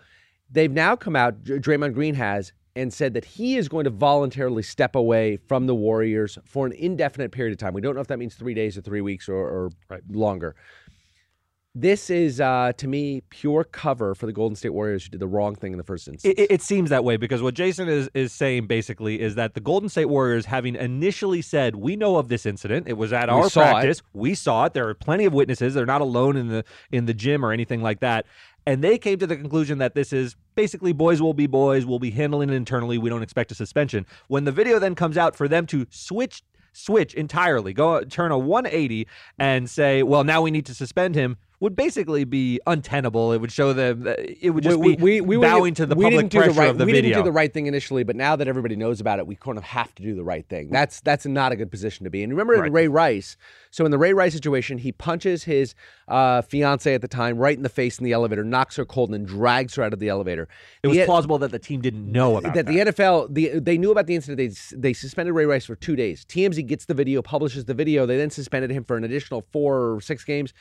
they've 0.51 0.71
now 0.73 0.97
come 0.97 1.17
out. 1.17 1.43
Draymond 1.45 1.95
Green 1.95 2.15
has. 2.15 2.53
And 2.77 2.95
said 2.95 3.15
that 3.15 3.25
he 3.25 3.57
is 3.57 3.69
going 3.69 3.83
to 3.83 3.91
voluntarily 3.91 4.63
step 4.63 4.95
away 4.95 5.39
from 5.49 5.67
the 5.67 5.75
Warriors 5.75 6.39
for 6.45 6.67
an 6.67 6.73
indefinite 6.73 7.33
period 7.33 7.51
of 7.51 7.59
time. 7.59 7.75
We 7.75 7.81
don't 7.81 7.97
know 7.97 8.01
if 8.01 8.07
that 8.07 8.19
means 8.19 8.37
three 8.37 8.55
days 8.55 8.79
or 8.79 8.81
three 8.81 9.01
weeks 9.01 9.29
or, 9.29 9.37
or 9.37 9.71
longer. 10.09 10.55
This 11.75 12.11
is, 12.11 12.41
uh, 12.41 12.73
to 12.79 12.89
me, 12.89 13.23
pure 13.31 13.63
cover 13.63 14.17
for 14.17 14.27
the 14.27 14.33
Golden 14.33 14.57
State 14.57 14.71
Warriors 14.71 15.05
who 15.05 15.11
did 15.11 15.21
the 15.21 15.29
wrong 15.29 15.55
thing 15.55 15.71
in 15.71 15.79
the 15.79 15.85
first 15.85 16.09
instance. 16.09 16.35
It, 16.37 16.51
it, 16.51 16.63
seems 16.63 16.91
that 16.91 17.05
way 17.05 17.17
because 17.17 17.43
what 17.43 17.55
Jason 17.55 17.89
is, 17.89 18.11
is 18.13 18.33
saying 18.33 18.67
basically 18.67 19.21
is 19.21 19.37
that 19.37 19.55
the 19.55 19.61
Golden 19.61 19.89
State 19.89 20.07
Warriors, 20.07 20.47
having 20.47 20.75
initially 20.75 21.43
said, 21.43 21.77
"We 21.77 21.95
know 21.95 22.17
of 22.17 22.27
this 22.27 22.45
incident. 22.45 22.89
It 22.89 22.95
was 22.95 23.13
at 23.13 23.29
We 23.29 23.35
our 23.35 23.49
saw 23.51 23.61
it. 23.61 23.71
practice. 23.73 24.03
We 24.13 24.35
saw 24.35 24.65
it. 24.65 24.75
There 24.75 24.89
are 24.89 24.95
plenty 24.95 25.27
of 25.27 25.33
witnesses. 25.33 25.75
They're 25.75 25.87
not 25.87 26.01
alone 26.01 26.37
in 26.37 26.49
the 26.49 26.65
in 26.91 27.07
the 27.07 27.15
gym 27.15 27.45
or 27.45 27.53
anything 27.53 27.83
like 27.83 28.01
that." 28.01 28.27
And 28.67 28.83
they 28.85 28.99
came 28.99 29.19
to 29.19 29.27
the 29.27 29.37
conclusion 29.37 29.79
that 29.79 29.95
this 29.95 30.13
is 30.13 30.37
basically 30.55 30.93
boys 30.93 31.23
will 31.23 31.35
be 31.35 31.47
boys. 31.47 31.87
We'll 31.87 31.99
be 31.99 32.11
handling 32.11 32.51
it 32.51 32.55
internally. 32.55 32.99
We 32.99 33.09
don't 33.09 33.23
expect 33.23 33.51
a 33.53 33.55
suspension. 33.55 34.07
When 34.29 34.45
the 34.45 34.53
video 34.53 34.79
then 34.79 34.95
comes 34.95 35.17
out 35.17 35.37
for 35.37 35.49
them 35.49 35.67
to 35.67 35.87
switch 35.91 36.43
switch 36.73 37.15
entirely, 37.15 37.73
go 37.73 38.03
turn 38.05 38.31
a 38.31 38.39
180 38.39 39.07
and 39.39 39.69
say, 39.69 40.05
"Well, 40.05 40.23
now 40.23 40.41
we 40.43 40.51
need 40.51 40.67
to 40.67 40.75
suspend 40.75 41.17
him." 41.17 41.37
Would 41.61 41.77
basically 41.77 42.25
be 42.25 42.59
untenable. 42.67 43.33
It 43.33 43.39
would 43.43 43.53
show 43.53 43.75
them. 43.75 44.05
That 44.05 44.19
it 44.19 44.49
would 44.49 44.65
just 44.65 44.79
we, 44.79 44.97
be 44.97 45.03
we, 45.03 45.21
we 45.21 45.37
were- 45.37 45.43
bowing 45.43 45.75
to 45.75 45.85
the 45.85 45.95
we 45.95 46.05
public 46.05 46.31
pressure 46.31 46.53
the 46.55 46.59
right, 46.59 46.71
of 46.71 46.79
the 46.79 46.87
we 46.87 46.93
video. 46.93 47.11
didn't 47.11 47.23
do 47.23 47.29
the 47.29 47.33
right 47.33 47.53
thing 47.53 47.67
initially, 47.67 48.03
but 48.03 48.17
now 48.17 48.35
that 48.35 48.49
everybody 48.49 48.77
knows 48.77 48.99
about 48.99 49.19
it, 49.19 49.27
we 49.27 49.35
kind 49.37 49.59
of 49.59 49.65
have 49.65 49.95
to 49.97 50.03
do 50.03 50.15
the 50.15 50.25
right 50.25 50.49
thing. 50.49 50.71
That's 50.71 51.03
that's 51.03 51.27
not 51.27 51.53
a 51.53 51.57
good 51.57 51.71
position 51.71 52.05
to 52.05 52.11
be 52.11 52.23
in. 52.23 52.31
Remember 52.31 52.65
in 52.65 52.73
Ray 52.73 52.89
Rice? 52.89 53.37
So 53.71 53.85
in 53.85 53.91
the 53.91 53.99
Ray 53.99 54.15
Rice 54.15 54.33
situation, 54.33 54.79
he 54.79 54.91
punches 54.91 55.45
his 55.45 55.75
uh, 56.09 56.41
fiance 56.41 56.95
at 56.95 57.03
the 57.03 57.09
time 57.09 57.37
right 57.37 57.59
in 57.59 57.63
the 57.63 57.69
face 57.69 57.99
in 57.99 58.05
the 58.07 58.13
elevator, 58.13 58.43
knocks 58.43 58.77
her 58.77 58.87
cold, 58.87 59.11
and 59.11 59.15
then 59.21 59.25
drags 59.27 59.75
her 59.75 59.83
out 59.83 59.93
of 59.93 59.99
the 59.99 60.09
elevator. 60.09 60.49
It 60.83 60.89
was 60.89 60.97
The- 60.97 61.05
plausible 61.05 61.37
that 61.41 61.51
the 61.51 61.59
team 61.59 61.83
didn't 61.83 62.11
know 62.11 62.39
about 62.39 62.55
that 62.55 62.65
that. 62.65 62.73
the 62.73 62.91
NFL 62.93 63.35
the, 63.35 63.59
they 63.59 63.77
knew 63.77 63.91
about 63.91 64.07
the 64.07 64.15
incident. 64.15 64.39
They 64.39 64.77
they 64.79 64.93
suspended 64.95 65.35
Ray 65.35 65.45
Rice 65.45 65.67
for 65.67 65.77
two 65.77 65.95
days. 65.95 66.25
TMZ 66.25 66.67
gets 66.67 66.87
the 66.87 66.95
video, 66.95 67.21
publishes 67.21 67.67
the 67.67 67.75
video. 67.75 68.07
They 68.07 68.17
then 68.17 68.31
suspended 68.31 68.71
him 68.71 68.83
for 68.83 68.97
an 68.97 69.05
additional 69.05 69.45
four 69.53 69.97
or 69.97 70.01
six 70.01 70.25
games. 70.25 70.55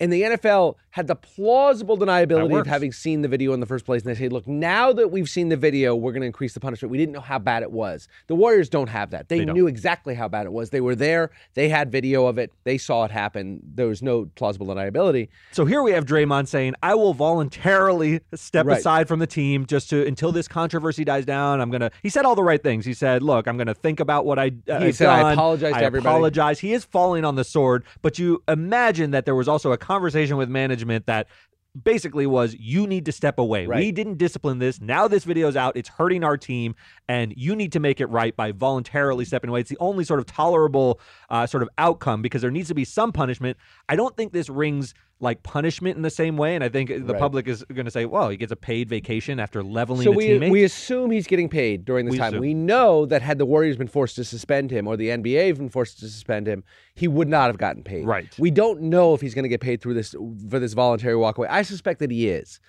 And 0.00 0.12
the 0.12 0.22
NFL 0.22 0.74
had 0.90 1.06
the 1.08 1.16
plausible 1.16 1.96
deniability 1.98 2.58
of 2.60 2.66
having 2.66 2.92
seen 2.92 3.22
the 3.22 3.28
video 3.28 3.52
in 3.52 3.60
the 3.60 3.66
first 3.66 3.84
place. 3.84 4.02
And 4.02 4.10
they 4.14 4.18
say, 4.18 4.28
look, 4.28 4.46
now 4.46 4.92
that 4.92 5.10
we've 5.10 5.28
seen 5.28 5.48
the 5.48 5.56
video, 5.56 5.94
we're 5.96 6.12
going 6.12 6.20
to 6.22 6.26
increase 6.26 6.54
the 6.54 6.60
punishment. 6.60 6.90
We 6.90 6.98
didn't 6.98 7.12
know 7.12 7.20
how 7.20 7.38
bad 7.38 7.62
it 7.62 7.70
was. 7.72 8.06
The 8.28 8.34
Warriors 8.34 8.68
don't 8.68 8.88
have 8.88 9.10
that. 9.10 9.28
They, 9.28 9.40
They 9.40 9.44
knew 9.52 9.66
exactly 9.66 10.14
how 10.14 10.28
bad 10.28 10.46
it 10.46 10.52
was. 10.52 10.70
They 10.70 10.80
were 10.80 10.94
there. 10.94 11.30
They 11.54 11.68
had 11.68 11.90
video 11.92 12.26
of 12.26 12.38
it. 12.38 12.52
They 12.64 12.78
saw 12.78 13.04
it 13.04 13.10
happen. 13.10 13.60
There 13.74 13.86
was 13.88 14.02
no 14.02 14.26
plausible 14.36 14.66
deniability. 14.66 15.28
So 15.52 15.64
here 15.64 15.82
we 15.82 15.92
have 15.92 16.04
Draymond 16.06 16.46
saying, 16.48 16.74
"I 16.82 16.94
will 16.94 17.14
voluntarily 17.14 18.20
step 18.34 18.66
Right. 18.66 18.78
aside 18.78 19.08
from 19.08 19.18
the 19.18 19.26
team 19.26 19.66
just 19.66 19.90
to 19.90 20.06
until 20.06 20.32
this 20.32 20.46
controversy 20.48 21.04
dies 21.04 21.24
down. 21.24 21.60
I'm 21.60 21.70
gonna." 21.70 21.90
He 22.02 22.08
said 22.08 22.24
all 22.24 22.34
the 22.34 22.42
right 22.44 22.62
things. 22.62 22.84
He 22.84 22.94
said, 22.94 23.22
"Look, 23.22 23.46
I'm 23.48 23.56
gonna 23.56 23.74
think 23.74 24.00
about 24.00 24.24
what 24.26 24.38
I 24.38 24.52
uh, 24.68 24.80
He 24.80 24.92
said, 24.92 25.08
"I 25.08 25.22
done. 25.22 25.32
apologize 25.32 25.72
to 25.74 25.78
I 25.78 25.82
everybody." 25.82 26.08
apologize." 26.14 26.58
He 26.60 26.72
is 26.72 26.84
falling 26.84 27.24
on 27.24 27.34
the 27.36 27.44
sword, 27.44 27.84
but 28.02 28.18
you 28.18 28.42
imagine 28.48 29.10
that 29.12 29.24
there 29.24 29.34
was 29.34 29.48
also 29.48 29.67
a 29.72 29.78
conversation 29.78 30.36
with 30.36 30.48
management 30.48 31.06
that. 31.06 31.28
Basically, 31.84 32.26
was 32.26 32.56
you 32.58 32.88
need 32.88 33.04
to 33.04 33.12
step 33.12 33.38
away. 33.38 33.68
We 33.78 33.92
didn't 33.92 34.16
discipline 34.18 34.58
this. 34.58 34.80
Now 34.80 35.06
this 35.06 35.22
video's 35.22 35.54
out. 35.54 35.76
It's 35.76 35.88
hurting 35.88 36.24
our 36.24 36.36
team, 36.36 36.74
and 37.08 37.32
you 37.36 37.54
need 37.54 37.70
to 37.72 37.78
make 37.78 38.00
it 38.00 38.06
right 38.06 38.34
by 38.34 38.50
voluntarily 38.50 39.24
stepping 39.24 39.48
away. 39.50 39.60
It's 39.60 39.70
the 39.70 39.76
only 39.78 40.02
sort 40.02 40.18
of 40.18 40.26
tolerable 40.26 40.98
uh, 41.30 41.46
sort 41.46 41.62
of 41.62 41.68
outcome 41.78 42.20
because 42.20 42.42
there 42.42 42.50
needs 42.50 42.66
to 42.68 42.74
be 42.74 42.84
some 42.84 43.12
punishment. 43.12 43.58
I 43.88 43.94
don't 43.94 44.16
think 44.16 44.32
this 44.32 44.48
rings 44.48 44.92
like 45.20 45.42
punishment 45.42 45.96
in 45.96 46.02
the 46.02 46.10
same 46.10 46.36
way, 46.36 46.54
and 46.54 46.62
I 46.62 46.68
think 46.68 46.90
the 46.90 47.00
Right. 47.00 47.18
public 47.18 47.48
is 47.48 47.64
going 47.74 47.86
to 47.86 47.90
say, 47.90 48.04
"Well, 48.04 48.28
he 48.28 48.36
gets 48.36 48.52
a 48.52 48.56
paid 48.56 48.88
vacation 48.88 49.40
after 49.40 49.62
leveling 49.64 50.04
So 50.04 50.12
we 50.12 50.28
teammate." 50.28 50.50
we 50.50 50.62
assume 50.62 51.10
he's 51.10 51.26
getting 51.26 51.48
paid 51.48 51.84
during 51.84 52.06
this 52.06 52.12
We 52.12 52.18
time. 52.18 52.28
assume. 52.34 52.40
We 52.40 52.54
know 52.54 53.04
that 53.06 53.20
had 53.22 53.38
the 53.38 53.44
Warriors 53.46 53.76
been 53.76 53.88
forced 53.88 54.14
to 54.16 54.24
suspend 54.24 54.70
him 54.70 54.86
or 54.86 54.96
the 54.96 55.10
NBA 55.10 55.52
been 55.52 55.70
forced 55.70 55.98
to 56.00 56.08
suspend 56.08 56.46
him, 56.46 56.62
he 56.94 57.08
would 57.08 57.26
not 57.28 57.48
have 57.48 57.58
gotten 57.58 57.82
paid. 57.82 58.06
Right. 58.06 58.28
We 58.38 58.52
don't 58.52 58.80
know 58.82 59.12
if 59.14 59.20
he's 59.20 59.34
going 59.34 59.42
to 59.42 59.48
get 59.48 59.60
paid 59.60 59.80
through 59.80 59.94
this 59.94 60.14
for 60.48 60.60
this 60.60 60.72
voluntary 60.74 61.14
walkaway. 61.16 61.48
I 61.50 61.62
suspect 61.62 61.98
that 61.98 62.12
he 62.12 62.28
is. 62.28 62.60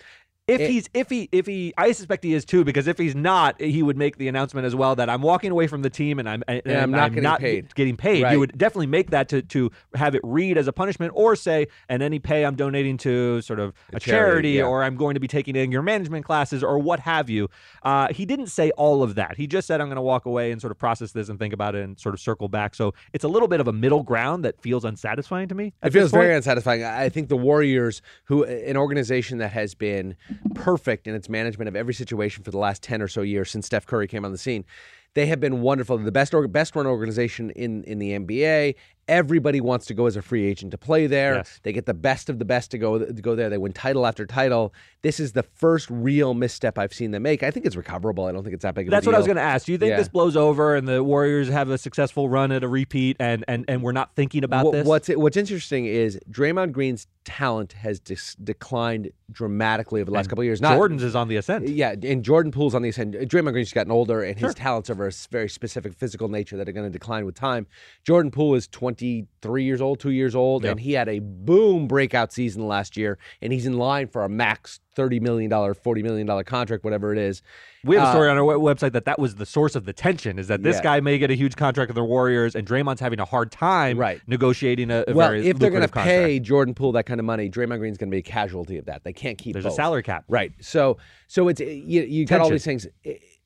If 0.50 0.62
It- 0.62 0.70
he's 0.70 0.90
if 0.94 1.10
he 1.10 1.30
if 1.32 1.46
he 1.46 1.74
I 1.78 1.92
suspect 1.92 2.24
he 2.24 2.34
is 2.34 2.44
too 2.46 2.64
because 2.64 2.88
if 2.88 2.98
he's 2.98 3.16
not 3.16 3.62
he 3.62 3.84
would 3.84 3.98
make 3.98 4.18
the 4.18 4.28
announcement 4.28 4.66
as 4.66 4.76
well 4.76 4.96
that 4.96 5.10
I'm 5.10 5.22
walking 5.22 5.52
away 5.52 5.68
from 5.68 5.82
the 5.82 5.90
team 5.90 6.20
and 6.20 6.28
I'm 6.30 6.44
and, 6.48 6.62
I'm 6.68 6.92
not 6.92 7.14
getting 7.14 7.36
paid. 7.38 7.76
getting 7.76 7.98
paid. 7.98 8.24
Right. 8.24 8.34
You 8.34 8.40
would 8.40 8.58
definitely 8.58 8.88
make 8.88 9.12
that 9.12 9.30
to 9.30 9.42
to 9.44 9.72
have 9.94 10.16
it 10.16 10.22
read 10.24 10.58
as 10.58 10.68
a 10.68 10.74
punishment 10.74 11.14
or 11.16 11.36
say 11.36 11.68
and 11.88 12.02
any 12.02 12.20
pay 12.20 12.46
I'm 12.46 12.56
donating 12.56 12.98
to 13.00 13.42
sort 13.42 13.60
of 13.60 13.74
a, 13.94 14.00
charity, 14.00 14.02
charity, 14.02 14.50
yeah. 14.54 14.64
or 14.64 14.84
I'm 14.84 14.96
going 14.96 15.14
to 15.14 15.20
be 15.20 15.28
taking 15.28 15.56
in 15.56 15.72
your 15.72 15.82
management 15.82 16.26
classes 16.26 16.64
or 16.64 16.80
what 16.80 17.00
have 17.02 17.30
you. 17.30 17.50
Uh, 17.84 18.12
he 18.12 18.26
didn't 18.26 18.48
say 18.48 18.72
all 18.72 19.04
of 19.04 19.16
that. 19.16 19.38
He 19.38 19.48
just 19.48 19.68
said 19.68 19.82
I'm 19.82 19.88
going 19.88 19.96
to 19.98 20.02
walk 20.02 20.26
away 20.26 20.52
and 20.52 20.60
sort 20.60 20.72
of 20.72 20.78
process 20.78 21.12
this 21.12 21.30
and 21.30 21.38
think 21.38 21.54
about 21.54 21.76
it 21.76 21.84
and 21.84 22.00
sort 22.00 22.16
of 22.16 22.20
circle 22.22 22.48
back. 22.48 22.76
So 22.76 22.94
it's 23.14 23.24
a 23.24 23.28
little 23.30 23.48
bit 23.48 23.60
of 23.60 23.68
a 23.68 23.74
middle 23.74 24.04
ground 24.04 24.44
that 24.46 24.62
feels 24.62 24.84
unsatisfying 24.86 25.48
to 25.50 25.56
me. 25.56 25.74
It 25.84 25.92
feels 25.92 26.12
very 26.12 26.36
unsatisfying. 26.36 26.84
I 26.84 27.06
I 27.06 27.10
think 27.10 27.30
the 27.30 27.38
Warriors, 27.38 28.02
who 28.26 28.44
an 28.44 28.78
organization 28.78 29.38
that 29.40 29.52
has 29.52 29.74
been 29.74 30.16
perfect 30.56 31.08
in 31.08 31.16
its 31.16 31.30
management 31.30 31.68
of 31.68 31.76
every 31.76 31.94
situation 31.94 32.44
for 32.44 32.52
the 32.52 32.58
last 32.58 32.84
ten 32.84 33.02
or 33.02 33.08
so 33.08 33.22
years 33.22 33.52
since 33.52 33.66
Steph 33.66 33.86
Curry 33.86 34.08
came 34.08 34.26
on 34.26 34.32
the 34.32 34.38
scene, 34.38 34.66
they 35.14 35.26
have 35.28 35.40
been 35.40 35.62
wonderful. 35.62 35.98
The 35.98 36.12
best 36.12 36.34
best 36.50 36.76
run 36.76 36.86
organization 36.86 37.50
in 37.52 37.84
in 37.84 38.00
the 38.00 38.12
NBA. 38.12 38.76
Everybody 39.10 39.60
wants 39.60 39.86
to 39.88 39.94
go 39.94 40.06
as 40.06 40.16
a 40.16 40.22
free 40.22 40.46
agent 40.46 40.72
to 40.72 40.78
play 40.78 41.08
there. 41.08 41.36
Yes. 41.38 41.60
They 41.64 41.74
get 41.74 41.86
the 41.86 41.94
best 41.94 42.30
of 42.30 42.40
the 42.40 42.46
best 42.46 42.72
to 42.72 42.78
go 42.78 43.00
to 43.00 43.12
go 43.14 43.36
there. 43.36 43.50
They 43.50 43.58
win 43.58 43.74
title 43.74 44.06
after 44.06 44.26
title. 44.26 44.74
This 45.02 45.20
is 45.20 45.34
the 45.34 45.44
first 45.44 45.90
real 45.90 46.34
misstep 46.34 46.78
I've 46.78 46.94
seen 46.94 47.12
them 47.12 47.24
make. 47.24 47.42
I 47.44 47.52
think 47.52 47.66
it's 47.66 47.76
recoverable. 47.76 48.26
I 48.26 48.32
don't 48.32 48.44
think 48.44 48.54
it's 48.54 48.64
that 48.64 48.76
big 48.76 48.88
of 48.88 48.92
That's 48.92 49.06
a 49.06 49.10
deal. 49.10 49.12
what 49.14 49.16
I 49.16 49.20
was 49.20 49.28
going 49.28 49.38
to 49.38 49.42
ask. 49.42 49.66
Do 49.66 49.72
you 49.72 49.78
think 49.78 49.92
Yeah. 49.92 49.98
this 49.98 50.10
blows 50.10 50.38
over 50.38 50.76
and 50.76 50.88
the 50.88 51.04
Warriors 51.04 51.50
have 51.50 51.70
a 51.70 51.78
successful 51.78 52.30
run 52.30 52.52
at 52.52 52.64
a 52.64 52.68
repeat, 52.68 53.18
and 53.20 53.44
and 53.48 53.66
and 53.68 53.82
we're 53.82 53.92
not 53.94 54.16
thinking 54.16 54.44
about 54.44 54.66
What- 54.66 54.72
this? 54.74 54.88
What's 54.88 55.08
what's 55.10 55.38
interesting 55.38 55.86
is 55.86 56.20
Draymond 56.30 56.72
Green's 56.72 57.08
talent 57.26 57.74
has 57.74 58.00
dis- 58.00 58.36
declined 58.36 59.12
dramatically 59.32 60.02
over 60.02 60.10
the 60.10 60.16
last 60.16 60.28
couple 60.30 60.42
of 60.42 60.46
years. 60.46 60.62
Not, 60.62 60.76
Jordan's 60.76 61.04
is 61.04 61.16
on 61.16 61.28
the 61.28 61.36
ascent. 61.36 61.68
yeah, 61.68 61.94
and 62.02 62.24
Jordan 62.24 62.52
Poole's 62.52 62.74
on 62.76 62.82
the 62.82 62.90
ascent. 62.90 63.14
Draymond 63.14 63.52
Green's 63.54 63.72
gotten 63.72 63.92
older, 63.92 64.22
and 64.24 64.38
his 64.40 64.54
talents 64.56 64.90
are 64.90 64.94
of 64.94 65.00
a 65.00 65.12
very 65.32 65.48
specific 65.50 65.94
physical 65.94 66.28
nature 66.28 66.58
that 66.58 66.68
are 66.68 66.72
going 66.72 66.86
to 66.88 66.92
decline 66.92 67.26
with 67.26 67.36
time. 67.36 67.68
Jordan 68.04 68.32
Poole 68.32 68.56
is 68.56 68.68
23 69.00 69.64
years 69.64 69.82
old, 69.82 70.00
two 70.00 70.12
years 70.12 70.36
old, 70.36 70.66
and 70.66 70.80
he 70.80 70.94
had 70.94 71.08
a 71.10 71.20
boom 71.20 71.88
breakout 71.88 72.32
season 72.34 72.68
last 72.68 72.98
year, 72.98 73.18
and 73.42 73.54
he's 73.54 73.66
in 73.66 73.78
line 73.78 74.08
for 74.08 74.24
a 74.24 74.30
max 74.30 74.80
$30 74.96 75.22
million, 75.22 75.50
$40 75.50 76.04
million 76.04 76.44
contract, 76.44 76.84
whatever 76.84 77.14
it 77.14 77.18
is. 77.18 77.42
We 77.86 77.96
have 77.96 78.04
a 78.04 78.08
Uh, 78.08 78.12
story 78.12 78.30
on 78.30 78.38
our 78.38 78.44
website 78.44 78.92
that 78.92 79.06
that 79.06 79.18
was 79.18 79.36
the 79.36 79.46
source 79.46 79.76
of 79.76 79.86
the 79.86 79.94
tension. 79.94 80.38
Is 80.38 80.50
that 80.50 80.62
this 80.64 80.78
Yeah. 80.78 80.84
guy 80.84 81.00
may 81.00 81.18
get 81.18 81.32
a 81.32 81.36
huge 81.36 81.56
contract 81.56 81.88
with 81.90 81.96
the 81.96 82.04
Warriors, 82.04 82.54
and 82.56 82.68
Draymond's 82.68 83.00
having 83.00 83.20
a 83.22 83.26
hard 83.26 83.52
time 83.52 83.98
Right. 83.98 84.20
negotiating 84.28 84.92
a, 84.92 85.06
a 85.08 85.14
well, 85.14 85.32
if 85.34 85.58
they're 85.58 85.70
going 85.70 85.84
to 85.84 85.88
pay 85.88 86.40
Jordan 86.40 86.74
Poole 86.74 86.92
that 86.94 87.06
kind 87.06 87.20
of 87.22 87.26
money, 87.26 87.50
Draymond 87.50 87.78
Green's 87.80 87.98
going 87.98 88.10
to 88.10 88.16
be 88.16 88.20
a 88.20 88.22
casualty 88.22 88.78
of 88.78 88.86
that. 88.86 89.06
They 89.06 89.14
can't 89.14 89.38
keep 89.38 89.54
There's 89.54 89.64
both. 89.64 89.74
a 89.74 89.76
salary 89.78 90.04
cap. 90.04 90.26
Right. 90.28 90.52
So 90.60 90.98
so 91.28 91.48
it's 91.48 91.62
you, 91.62 92.02
you 92.02 92.26
got 92.26 92.42
all 92.42 92.50
these 92.50 92.66
things. 92.66 92.86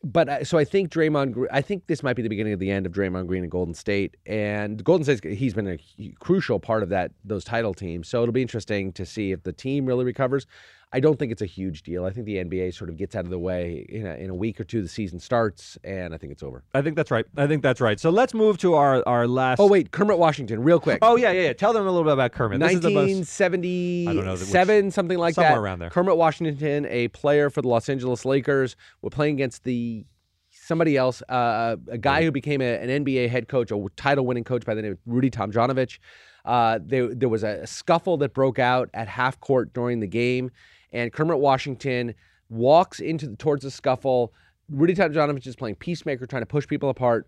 But 0.04 0.46
so 0.46 0.58
I 0.58 0.66
think 0.66 0.92
Draymond. 0.92 1.48
I 1.52 1.62
think 1.62 1.88
this 1.88 2.04
might 2.04 2.16
be 2.16 2.22
the 2.22 2.30
beginning 2.30 2.54
of 2.54 2.60
the 2.60 2.70
end 2.70 2.86
of 2.86 2.92
Draymond 2.92 3.28
Green 3.28 3.44
and 3.44 3.52
Golden 3.52 3.74
State. 3.74 4.18
And 4.26 4.84
Golden 4.84 5.04
State, 5.04 5.34
he's 5.34 5.54
been 5.54 5.68
a 5.68 6.13
crucial 6.20 6.60
part 6.60 6.84
of 6.84 6.89
that 6.89 7.12
those 7.24 7.46
title 7.46 7.74
teams. 7.74 8.10
So 8.10 8.22
it'll 8.22 8.34
be 8.34 8.42
interesting 8.42 8.92
to 8.94 9.06
see 9.06 9.32
if 9.32 9.44
the 9.44 9.54
team 9.54 9.86
really 9.86 10.04
recovers. 10.04 10.46
I 10.93 10.99
don't 10.99 11.17
think 11.17 11.32
it's 11.32 11.41
a 11.41 11.47
huge 11.47 11.82
deal. 11.82 12.06
I 12.06 12.12
think 12.12 12.27
the 12.27 12.36
NBA 12.36 12.75
sort 12.75 12.91
of 12.91 12.97
gets 12.97 13.15
out 13.15 13.25
of 13.25 13.32
the 13.32 13.39
way 13.39 13.86
in 13.89 14.06
a, 14.06 14.13
in 14.13 14.29
a 14.29 14.36
week 14.36 14.60
or 14.60 14.63
two. 14.63 14.84
The 14.84 14.88
season 14.88 15.19
starts, 15.19 15.77
and 15.84 16.13
I 16.13 16.17
think 16.17 16.32
it's 16.32 16.43
over. 16.43 16.63
I 16.73 16.84
think 16.84 16.95
that's 16.95 17.10
right. 17.10 17.25
I 17.36 17.47
think 17.47 17.63
that's 17.63 17.82
right. 17.82 17.99
So 17.99 18.12
let's 18.12 18.34
move 18.36 18.60
to 18.60 18.75
our 18.75 19.01
our 19.08 19.27
last. 19.27 19.60
Oh 19.60 19.67
wait, 19.67 19.91
Kermit 19.91 20.19
Washington, 20.19 20.62
real 20.63 20.79
quick. 20.79 20.99
Oh 21.01 21.15
yeah, 21.15 21.32
yeah, 21.32 21.41
yeah. 21.47 21.53
Tell 21.53 21.73
them 21.73 21.88
a 21.88 21.91
little 21.91 22.03
bit 22.03 22.13
about 22.13 22.32
Kermit. 22.32 22.60
This 22.60 22.73
is 22.73 22.82
the 22.82 22.91
most. 22.91 23.10
1977, 23.12 24.91
something 24.91 25.17
like 25.17 25.34
somewhere 25.36 25.53
that. 25.53 25.60
around 25.60 25.79
there. 25.79 25.89
Kermit 25.89 26.15
Washington, 26.15 26.86
a 26.86 27.08
player 27.10 27.49
for 27.49 27.63
the 27.63 27.67
Los 27.67 27.89
Angeles 27.89 28.23
Lakers, 28.23 28.75
were 29.01 29.10
playing 29.10 29.34
against 29.36 29.63
the 29.63 30.06
somebody 30.51 30.95
else, 30.95 31.21
uh, 31.23 31.75
a 31.89 31.97
guy 31.97 32.23
who 32.23 32.32
became 32.32 32.62
a, 32.62 32.75
an 32.75 33.03
NBA 33.03 33.29
head 33.29 33.47
coach, 33.47 33.71
a 33.71 33.86
title-winning 33.95 34.43
coach 34.43 34.65
by 34.65 34.73
the 34.73 34.82
name 34.82 34.93
of 34.93 34.99
Rudy 35.06 35.29
Tomjanovich. 35.29 35.99
Uh, 36.45 36.79
there, 36.82 37.13
there 37.13 37.29
was 37.29 37.43
a 37.43 37.65
scuffle 37.65 38.17
that 38.17 38.34
broke 38.34 38.60
out 38.60 38.89
at 38.93 39.08
half 39.08 39.39
court 39.39 39.73
during 39.73 39.99
the 39.99 40.08
game, 40.08 40.51
and 40.93 41.12
Kermit 41.12 41.39
Washington 41.39 42.15
walks 42.49 42.99
into 43.01 43.27
the, 43.27 43.36
towards 43.36 43.63
the 43.63 43.71
scuffle. 43.71 44.32
Rudy 44.69 44.95
Tomjanovich 44.95 45.45
is 45.47 45.56
playing 45.58 45.75
peacemaker, 45.75 46.25
trying 46.25 46.41
to 46.43 46.45
push 46.47 46.65
people 46.67 46.89
apart, 46.89 47.27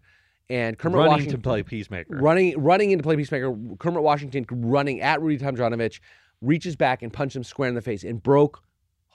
and 0.49 0.77
Kermit 0.77 0.97
running 0.97 1.11
Washington 1.11 1.37
to 1.41 1.43
play 1.43 1.63
peacemaker. 1.63 2.15
running 2.17 2.57
running 2.61 2.91
into 2.91 3.03
play 3.03 3.15
peacemaker. 3.17 3.53
Kermit 3.79 4.03
Washington 4.03 4.45
running 4.51 5.01
at 5.01 5.21
Rudy 5.21 5.43
Tomjanovich, 5.43 5.99
reaches 6.41 6.75
back 6.75 7.01
and 7.01 7.11
punches 7.11 7.35
him 7.37 7.43
square 7.43 7.67
in 7.69 7.75
the 7.75 7.81
face 7.81 8.03
and 8.03 8.21
broke 8.23 8.61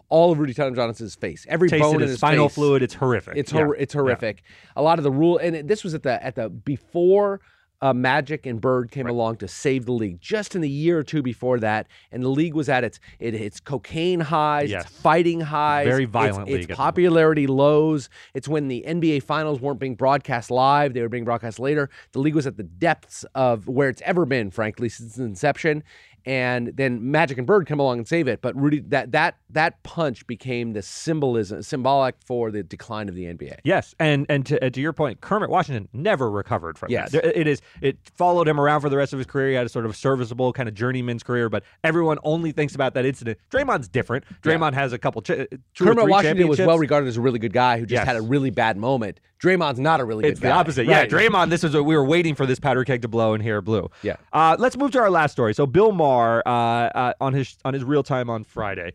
all 0.08 0.32
of 0.32 0.40
Rudy 0.40 0.52
Tomjanovich's 0.52 1.14
face, 1.14 1.46
every 1.48 1.68
Tasted 1.68 1.84
bone 1.84 2.02
in 2.02 2.08
his 2.08 2.16
spinal 2.16 2.48
face. 2.48 2.56
fluid. 2.56 2.82
It's 2.82 2.94
horrific. 2.94 3.36
It's 3.36 3.52
Yeah. 3.52 3.70
it's 3.78 3.94
horrific. 3.94 4.42
A 4.74 4.82
lot 4.82 4.98
of 4.98 5.04
the 5.04 5.10
rule, 5.12 5.38
and 5.38 5.54
it- 5.54 5.68
this 5.68 5.84
was 5.84 5.94
at 5.94 6.02
the 6.02 6.20
at 6.24 6.34
the 6.34 6.48
before 6.50 7.40
uh, 7.82 7.92
Magic 7.94 8.44
and 8.46 8.60
Bird 8.60 8.90
came 8.90 9.06
along 9.06 9.36
to 9.36 9.48
save 9.48 9.86
the 9.86 9.92
league. 9.92 10.20
Just 10.20 10.54
in 10.54 10.60
the 10.60 10.68
year 10.68 10.98
or 10.98 11.02
two 11.02 11.22
before 11.22 11.58
that, 11.60 11.86
and 12.12 12.22
the 12.22 12.28
league 12.28 12.54
was 12.54 12.68
at 12.68 12.84
its 12.84 13.00
it, 13.18 13.34
its 13.34 13.58
cocaine 13.60 14.20
highs, 14.20 14.70
Yes. 14.70 14.84
its 14.84 14.92
fighting 15.00 15.40
highs, 15.40 15.86
Very 15.86 16.04
its- 16.04 16.12
violent 16.12 16.48
its, 16.48 16.70
at 16.70 16.76
popularity 16.76 17.46
lows. 17.46 18.08
It's 18.34 18.48
when 18.48 18.68
the 18.68 18.84
NBA 18.86 19.22
finals 19.22 19.60
weren't 19.60 19.80
being 19.80 19.94
broadcast 19.94 20.50
live; 20.50 20.92
they 20.94 21.02
were 21.02 21.08
being 21.08 21.24
broadcast 21.24 21.58
later. 21.58 21.88
The 22.12 22.18
league 22.18 22.34
was 22.34 22.46
at 22.46 22.56
the 22.56 22.62
depths 22.64 23.24
of 23.34 23.66
where 23.66 23.88
it's 23.88 24.02
ever 24.04 24.26
been, 24.26 24.50
frankly, 24.50 24.88
since 24.88 25.10
its 25.12 25.18
inception. 25.18 25.82
And 26.26 26.68
then 26.76 27.10
Magic 27.10 27.38
and 27.38 27.46
Bird 27.46 27.66
come 27.66 27.80
along 27.80 27.98
and 27.98 28.06
save 28.08 28.28
it. 28.28 28.40
But 28.42 28.54
Rudy, 28.56 28.80
that 28.88 29.12
that 29.12 29.36
that 29.50 29.82
punch 29.82 30.26
became 30.26 30.72
the 30.72 30.82
symbolism 30.82 31.62
symbolic 31.62 32.14
for 32.24 32.50
the 32.50 32.62
decline 32.62 33.08
of 33.08 33.14
the 33.14 33.24
NBA. 33.24 33.58
Yes, 33.64 33.94
and 33.98 34.26
and 34.28 34.44
to, 34.46 34.62
and 34.62 34.72
to 34.74 34.80
your 34.80 34.92
point, 34.92 35.20
Kermit 35.20 35.50
Washington 35.50 35.88
never 35.92 36.30
recovered 36.30 36.78
from 36.78 36.90
Yes. 36.90 37.12
that. 37.12 37.38
It 37.38 37.46
is 37.46 37.62
it 37.80 37.98
followed 38.16 38.46
him 38.48 38.60
around 38.60 38.80
for 38.82 38.88
the 38.88 38.96
rest 38.96 39.12
of 39.12 39.18
his 39.18 39.26
career. 39.26 39.48
He 39.50 39.54
had 39.54 39.66
a 39.66 39.70
sort 39.70 39.86
of 39.86 39.96
serviceable 39.96 40.52
kind 40.52 40.68
of 40.68 40.74
journeyman's 40.74 41.22
career, 41.22 41.48
but 41.48 41.62
everyone 41.84 42.18
only 42.22 42.52
thinks 42.52 42.74
about 42.74 42.94
that 42.94 43.06
incident. 43.06 43.38
Draymond's 43.50 43.88
different. 43.88 44.24
Draymond 44.42 44.74
has 44.74 44.92
a 44.92 44.98
couple. 44.98 45.22
Ch- 45.22 45.30
uh, 45.30 45.46
or 45.80 45.86
Kermit 45.86 46.08
Washington 46.08 46.48
was 46.48 46.58
well 46.58 46.78
regarded 46.78 47.08
as 47.08 47.16
a 47.16 47.20
really 47.20 47.38
good 47.38 47.52
guy 47.52 47.78
who 47.78 47.86
just 47.86 48.00
Yes. 48.00 48.06
had 48.06 48.16
a 48.16 48.22
really 48.22 48.50
bad 48.50 48.76
moment. 48.76 49.20
Draymond's 49.42 49.80
not 49.80 50.00
a 50.00 50.04
really 50.04 50.22
good. 50.22 50.32
It's 50.32 50.40
the 50.40 50.48
guy. 50.48 50.56
opposite. 50.56 50.86
Right. 50.86 51.10
Yeah, 51.10 51.18
Draymond. 51.18 51.50
This 51.50 51.64
is 51.64 51.74
what 51.74 51.84
we 51.84 51.96
were 51.96 52.04
waiting 52.04 52.34
for 52.34 52.46
this 52.46 52.60
powder 52.60 52.84
keg 52.84 53.02
to 53.02 53.08
blow, 53.08 53.32
and 53.34 53.42
here 53.42 53.58
it 53.58 53.62
blew. 53.62 53.90
Yeah. 54.02 54.16
Uh, 54.32 54.56
let's 54.58 54.76
move 54.76 54.90
to 54.92 55.00
our 55.00 55.10
last 55.10 55.32
story. 55.32 55.54
So 55.54 55.66
Bill 55.66 55.92
Maher 55.92 56.42
uh, 56.46 56.50
uh, 56.50 57.12
on 57.20 57.32
his 57.32 57.56
on 57.64 57.72
his 57.72 57.82
real 57.82 58.02
time 58.02 58.28
on 58.28 58.44
Friday, 58.44 58.92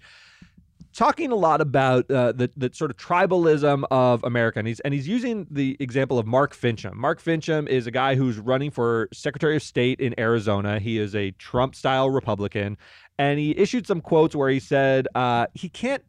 talking 0.93 1.31
a 1.31 1.35
lot 1.35 1.61
about 1.61 2.09
uh, 2.11 2.31
the 2.31 2.51
the 2.55 2.69
sort 2.73 2.91
of 2.91 2.97
tribalism 2.97 3.83
of 3.89 4.23
America, 4.23 4.59
and 4.59 4.67
he's 4.67 4.79
and 4.81 4.93
he's 4.93 5.07
using 5.07 5.47
the 5.49 5.75
example 5.79 6.19
of 6.19 6.27
Mark 6.27 6.55
Finchem. 6.55 6.93
Mark 6.93 7.21
Finchem 7.21 7.67
is 7.67 7.87
a 7.87 7.91
guy 7.91 8.15
who's 8.15 8.37
running 8.37 8.69
for 8.69 9.09
Secretary 9.13 9.55
of 9.55 9.63
State 9.63 9.99
in 9.99 10.13
Arizona. 10.19 10.79
He 10.79 10.99
is 10.99 11.15
a 11.15 11.31
Trump 11.31 11.73
style 11.75 12.09
Republican, 12.09 12.77
and 13.17 13.39
he 13.39 13.57
issued 13.57 13.87
some 13.87 13.99
quotes 13.99 14.35
where 14.35 14.49
he 14.49 14.59
said 14.59 15.07
uh, 15.15 15.47
he 15.53 15.69
can't 15.69 16.03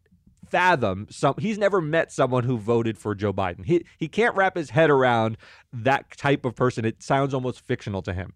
fathom 0.50 1.06
some 1.10 1.34
he's 1.38 1.58
never 1.58 1.80
met 1.80 2.12
someone 2.12 2.44
who 2.44 2.58
voted 2.58 2.98
for 2.98 3.14
Joe 3.14 3.32
Biden. 3.32 3.64
He 3.64 3.84
he 3.98 4.08
can't 4.08 4.34
wrap 4.34 4.56
his 4.56 4.70
head 4.70 4.90
around 4.90 5.36
that 5.72 6.16
type 6.16 6.44
of 6.44 6.54
person. 6.54 6.84
It 6.84 7.02
sounds 7.02 7.34
almost 7.34 7.66
fictional 7.66 8.02
to 8.02 8.12
him. 8.12 8.32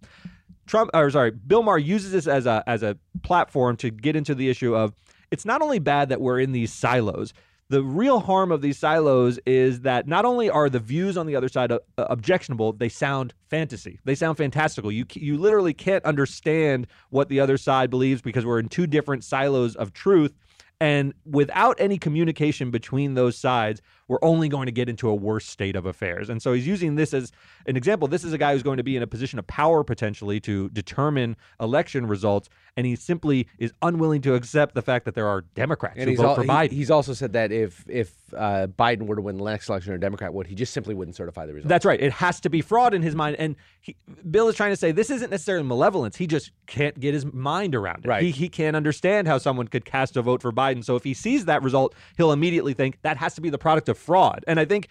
Trump 0.66 0.90
or 0.94 1.10
sorry, 1.10 1.32
Bill 1.32 1.62
Maher 1.62 1.78
uses 1.78 2.12
this 2.12 2.26
as 2.26 2.46
a 2.46 2.62
as 2.66 2.82
a 2.82 2.96
platform 3.22 3.76
to 3.78 3.90
get 3.90 4.16
into 4.16 4.34
the 4.34 4.48
issue 4.48 4.76
of 4.76 4.94
it's 5.30 5.44
not 5.44 5.62
only 5.62 5.78
bad 5.78 6.08
that 6.08 6.20
we're 6.20 6.40
in 6.40 6.52
these 6.52 6.72
silos. 6.72 7.32
The 7.70 7.82
real 7.84 8.18
harm 8.18 8.50
of 8.50 8.62
these 8.62 8.78
silos 8.78 9.38
is 9.46 9.82
that 9.82 10.08
not 10.08 10.24
only 10.24 10.50
are 10.50 10.68
the 10.68 10.80
views 10.80 11.16
on 11.16 11.26
the 11.26 11.36
other 11.36 11.48
side 11.48 11.70
uh, 11.70 11.78
objectionable, 11.96 12.72
they 12.72 12.88
sound 12.88 13.32
fantasy. 13.48 14.00
They 14.04 14.16
sound 14.16 14.38
fantastical. 14.38 14.90
You 14.90 15.06
you 15.14 15.38
literally 15.38 15.72
can't 15.72 16.04
understand 16.04 16.88
what 17.10 17.28
the 17.28 17.38
other 17.38 17.56
side 17.56 17.88
believes 17.88 18.22
because 18.22 18.44
we're 18.44 18.58
in 18.58 18.68
two 18.68 18.88
different 18.88 19.22
silos 19.22 19.76
of 19.76 19.92
truth. 19.92 20.34
And 20.80 21.12
without 21.26 21.78
any 21.78 21.98
communication 21.98 22.70
between 22.70 23.14
those 23.14 23.36
sides, 23.36 23.82
we're 24.10 24.18
only 24.22 24.48
going 24.48 24.66
to 24.66 24.72
get 24.72 24.88
into 24.88 25.08
a 25.08 25.14
worse 25.14 25.46
state 25.46 25.76
of 25.76 25.86
affairs. 25.86 26.28
And 26.28 26.42
so 26.42 26.52
he's 26.52 26.66
using 26.66 26.96
this 26.96 27.14
as 27.14 27.30
an 27.66 27.76
example. 27.76 28.08
This 28.08 28.24
is 28.24 28.32
a 28.32 28.38
guy 28.38 28.52
who's 28.52 28.64
going 28.64 28.78
to 28.78 28.82
be 28.82 28.96
in 28.96 29.04
a 29.04 29.06
position 29.06 29.38
of 29.38 29.46
power 29.46 29.84
potentially 29.84 30.40
to 30.40 30.68
determine 30.70 31.36
election 31.60 32.06
results. 32.08 32.48
And 32.76 32.86
he 32.88 32.96
simply 32.96 33.46
is 33.58 33.72
unwilling 33.82 34.20
to 34.22 34.34
accept 34.34 34.74
the 34.74 34.82
fact 34.82 35.04
that 35.04 35.14
there 35.14 35.28
are 35.28 35.42
Democrats 35.54 35.94
And 35.96 36.06
who 36.06 36.10
he's, 36.10 36.18
vote 36.18 36.26
al- 36.30 36.34
for 36.34 36.42
he- 36.42 36.48
Biden. 36.48 36.72
he's 36.72 36.90
also 36.90 37.12
said 37.12 37.34
that 37.34 37.52
if 37.52 37.84
if 37.88 38.12
uh, 38.36 38.66
Biden 38.76 39.02
were 39.06 39.14
to 39.16 39.22
win 39.22 39.36
the 39.36 39.44
next 39.44 39.68
election 39.68 39.92
or 39.92 39.96
a 39.96 40.00
Democrat 40.00 40.34
would, 40.34 40.48
he 40.48 40.56
just 40.56 40.72
simply 40.72 40.92
wouldn't 40.94 41.14
certify 41.16 41.46
the 41.46 41.52
results. 41.54 41.68
That's 41.68 41.84
right. 41.84 42.00
It 42.00 42.12
has 42.12 42.40
to 42.40 42.50
be 42.50 42.62
fraud 42.62 42.94
in 42.94 43.02
his 43.02 43.14
mind. 43.14 43.36
And 43.38 43.54
he, 43.80 43.94
Bill 44.28 44.48
is 44.48 44.56
trying 44.56 44.70
to 44.72 44.76
say 44.76 44.90
this 44.90 45.10
isn't 45.10 45.30
necessarily 45.30 45.64
malevolence. 45.66 46.16
He 46.16 46.26
just 46.26 46.50
can't 46.66 46.98
get 46.98 47.14
his 47.14 47.24
mind 47.32 47.76
around 47.76 48.04
it. 48.04 48.08
Right. 48.08 48.22
He, 48.24 48.32
he 48.32 48.48
can't 48.48 48.74
understand 48.74 49.28
how 49.28 49.38
someone 49.38 49.68
could 49.68 49.84
cast 49.84 50.16
a 50.16 50.22
vote 50.22 50.42
for 50.42 50.50
Biden. 50.52 50.84
So 50.84 50.96
if 50.96 51.04
he 51.04 51.14
sees 51.14 51.44
that 51.44 51.62
result, 51.62 51.94
he'll 52.16 52.32
immediately 52.32 52.74
think 52.74 52.98
that 53.02 53.16
has 53.18 53.34
to 53.34 53.40
be 53.40 53.50
the 53.50 53.58
product 53.58 53.88
of 53.88 53.99
fraud. 54.00 54.44
And 54.46 54.58
I 54.58 54.64
think 54.64 54.88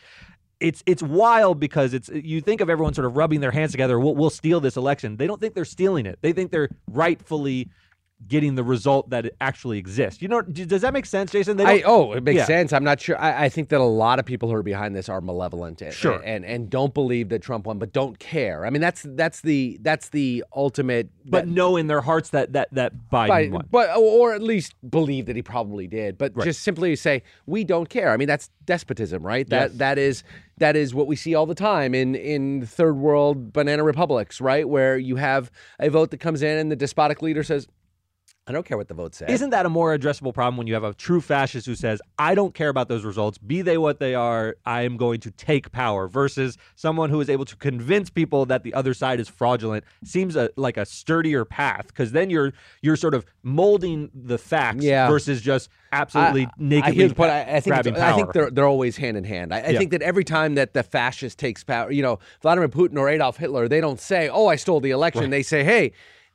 it's 0.59 0.83
it's 0.85 1.01
wild 1.01 1.59
because 1.59 1.93
it's 1.93 2.09
you 2.09 2.41
think 2.41 2.61
of 2.61 2.69
everyone 2.69 2.93
sort 2.93 3.05
of 3.05 3.15
rubbing 3.15 3.39
their 3.39 3.51
hands 3.51 3.71
together. 3.71 3.99
We'll, 3.99 4.15
we'll 4.15 4.29
steal 4.29 4.59
this 4.59 4.77
election. 4.77 5.17
They 5.17 5.27
don't 5.27 5.39
think 5.39 5.53
they're 5.53 5.65
stealing 5.65 6.05
it. 6.05 6.19
They 6.21 6.33
think 6.33 6.51
they're 6.51 6.69
rightfully 6.91 7.69
getting 8.27 8.55
the 8.55 8.63
result 8.63 9.09
that 9.11 9.25
it 9.25 9.35
actually 9.39 9.77
exists. 9.77 10.21
You 10.21 10.27
know, 10.27 10.41
does 10.41 10.81
that 10.81 10.93
make 10.93 11.05
sense, 11.05 11.31
Jason? 11.31 11.59
I, 11.61 11.81
oh, 11.85 12.11
it 12.13 12.23
makes 12.23 12.37
Yeah. 12.39 12.45
sense. 12.45 12.73
I'm 12.73 12.83
not 12.83 12.99
sure. 12.99 13.17
I, 13.19 13.45
I 13.45 13.49
think 13.49 13.69
that 13.69 13.79
a 13.79 13.83
lot 13.83 14.19
of 14.19 14.25
people 14.25 14.49
who 14.49 14.55
are 14.55 14.61
behind 14.63 14.93
this 14.95 15.07
are 15.07 15.21
malevolent 15.21 15.81
and, 15.81 15.93
Sure. 15.93 16.21
and 16.25 16.43
and 16.43 16.69
don't 16.69 16.93
believe 16.93 17.29
that 17.29 17.41
Trump 17.41 17.65
won, 17.65 17.79
but 17.79 17.93
don't 17.93 18.19
care. 18.19 18.65
I 18.65 18.69
mean, 18.71 18.81
that's 18.81 19.03
that's 19.07 19.41
the 19.41 19.79
that's 19.81 20.09
the 20.09 20.43
ultimate. 20.55 21.09
but 21.25 21.45
that- 21.45 21.47
know 21.47 21.77
in 21.77 21.87
their 21.87 22.01
hearts 22.01 22.31
that 22.31 22.53
that 22.53 22.67
that 22.73 22.93
Biden 23.11 23.51
but, 23.51 23.51
won. 23.51 23.67
but 23.71 23.97
or 23.97 24.33
at 24.33 24.41
least 24.41 24.75
believe 24.89 25.25
that 25.27 25.35
he 25.35 25.41
probably 25.41 25.87
did. 25.87 26.17
But 26.17 26.33
Right. 26.35 26.43
just 26.45 26.61
simply 26.61 26.95
say 26.97 27.23
we 27.45 27.63
don't 27.63 27.87
care. 27.89 28.11
I 28.11 28.17
mean, 28.17 28.27
that's 28.27 28.49
despotism, 28.65 29.25
right? 29.25 29.47
That 29.49 29.77
that 29.77 29.97
is 29.97 30.23
that 30.57 30.75
is 30.75 30.93
what 30.93 31.07
we 31.07 31.15
see 31.15 31.35
all 31.35 31.45
the 31.45 31.55
time 31.55 31.95
in 31.95 32.15
in 32.15 32.65
third 32.65 32.97
world 32.97 33.53
banana 33.53 33.83
republics, 33.83 34.41
right? 34.41 34.67
Where 34.67 34.97
you 34.97 35.15
have 35.15 35.49
a 35.79 35.89
vote 35.89 36.11
that 36.11 36.19
comes 36.19 36.41
in 36.43 36.57
and 36.57 36.69
the 36.69 36.75
despotic 36.75 37.21
leader 37.21 37.43
says, 37.43 37.65
"I 38.47 38.51
don't 38.51 38.65
care 38.65 38.77
what 38.77 38.87
the 38.87 38.93
vote 38.93 39.13
says." 39.15 39.29
Isn't 39.29 39.51
that 39.51 39.65
a 39.65 39.69
more 39.69 39.95
addressable 39.97 40.33
problem 40.33 40.57
when 40.57 40.65
you 40.67 40.73
have 40.73 40.83
a 40.83 40.93
true 40.93 41.21
fascist 41.21 41.65
who 41.67 41.75
says, 41.75 42.01
I 42.17 42.33
don't 42.35 42.53
care 42.53 42.69
about 42.69 42.87
those 42.87 43.05
results, 43.05 43.37
be 43.37 43.61
they 43.61 43.77
what 43.77 43.99
they 43.99 44.15
are, 44.15 44.55
I 44.65 44.81
am 44.81 44.97
going 44.97 45.19
to 45.21 45.31
take 45.31 45.71
power, 45.71 46.07
versus 46.07 46.57
someone 46.75 47.09
who 47.09 47.21
is 47.21 47.29
able 47.29 47.45
to 47.45 47.55
convince 47.55 48.09
people 48.09 48.45
that 48.47 48.63
the 48.63 48.73
other 48.73 48.93
side 48.93 49.19
is 49.19 49.29
fraudulent 49.29 49.83
seems 50.03 50.35
a, 50.35 50.49
like 50.55 50.77
a 50.77 50.85
sturdier 50.85 51.45
path 51.45 51.87
because 51.87 52.11
then 52.11 52.29
you're 52.29 52.53
you're 52.81 52.95
sort 52.95 53.13
of 53.13 53.25
molding 53.43 54.09
the 54.13 54.37
facts 54.37 54.83
Yeah. 54.83 55.07
versus 55.07 55.41
just 55.41 55.69
absolutely 55.91 56.45
I, 56.45 56.49
nakedly 56.57 57.05
I, 57.05 57.07
the 57.07 57.15
point. 57.15 57.31
I, 57.31 57.55
I 57.57 57.59
think 57.59 57.75
I 57.75 58.13
think 58.13 58.33
they're 58.33 58.49
they're 58.49 58.65
always 58.67 58.97
hand 58.97 59.17
in 59.17 59.23
hand. 59.23 59.53
I, 59.53 59.57
I 59.59 59.69
Yeah. 59.69 59.77
think 59.79 59.91
that 59.91 60.01
every 60.01 60.23
time 60.23 60.55
that 60.55 60.73
the 60.73 60.83
fascist 60.83 61.37
takes 61.37 61.63
power, 61.63 61.91
you 61.91 62.01
know, 62.01 62.19
Vladimir 62.41 62.69
Putin 62.69 62.97
or 62.97 63.09
Adolf 63.09 63.37
Hitler, 63.37 63.67
they 63.67 63.81
don't 63.81 63.99
say, 63.99 64.27
"Oh, 64.29 64.47
I 64.47 64.55
stole 64.55 64.79
the 64.79 64.91
election." 64.91 65.29
They 65.29 65.43
say, 65.43 65.63
"Hey." 65.63 65.91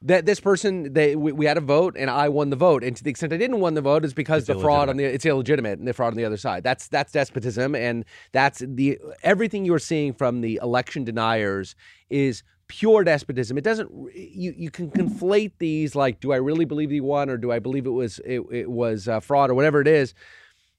That 0.07 0.27
this 0.27 0.39
person, 0.39 0.93
they 0.93 1.17
we, 1.17 1.33
we 1.33 1.47
had 1.47 1.57
a 1.57 1.63
vote 1.63 1.97
and 1.99 2.11
I 2.11 2.29
won 2.29 2.51
the 2.51 2.57
vote, 2.57 2.85
and 2.85 2.95
to 2.95 3.03
the 3.03 3.09
extent 3.11 3.33
I 3.33 3.39
didn't 3.39 3.61
win 3.61 3.73
the 3.73 3.81
vote 3.81 4.05
is 4.05 4.13
because 4.13 4.45
the 4.47 4.55
fraud 4.55 4.91
on 4.91 4.99
the 4.99 5.05
it's 5.05 5.25
illegitimate 5.25 5.79
and 5.79 5.89
the 5.89 5.95
fraud 5.95 6.13
on 6.13 6.17
the 6.19 6.27
other 6.27 6.37
side. 6.37 6.63
That's 6.63 6.89
that's 6.89 7.11
despotism, 7.11 7.75
and 7.75 8.05
that's 8.33 8.63
the 8.67 8.99
everything 9.23 9.65
you're 9.65 9.79
seeing 9.79 10.13
from 10.13 10.43
the 10.43 10.61
election 10.63 11.05
deniers 11.05 11.75
is 12.11 12.43
pure 12.69 13.03
despotism. 13.03 13.57
It 13.57 13.65
doesn't 13.65 13.91
you 14.15 14.53
you 14.57 14.71
can 14.71 14.91
conflate 14.91 15.53
these 15.59 15.95
like, 15.95 16.21
do 16.21 16.33
I 16.33 16.37
really 16.37 16.67
believe 16.67 16.91
he 16.91 17.01
won 17.01 17.31
or 17.31 17.39
do 17.39 17.51
I 17.51 17.59
believe 17.59 17.87
it 17.87 17.91
was 17.91 18.19
it, 18.27 18.43
it 18.53 18.71
was 18.71 19.09
uh, 19.09 19.21
fraud 19.21 19.51
or 19.51 19.55
whatever 19.55 19.81
it 19.81 19.89
is 19.89 20.13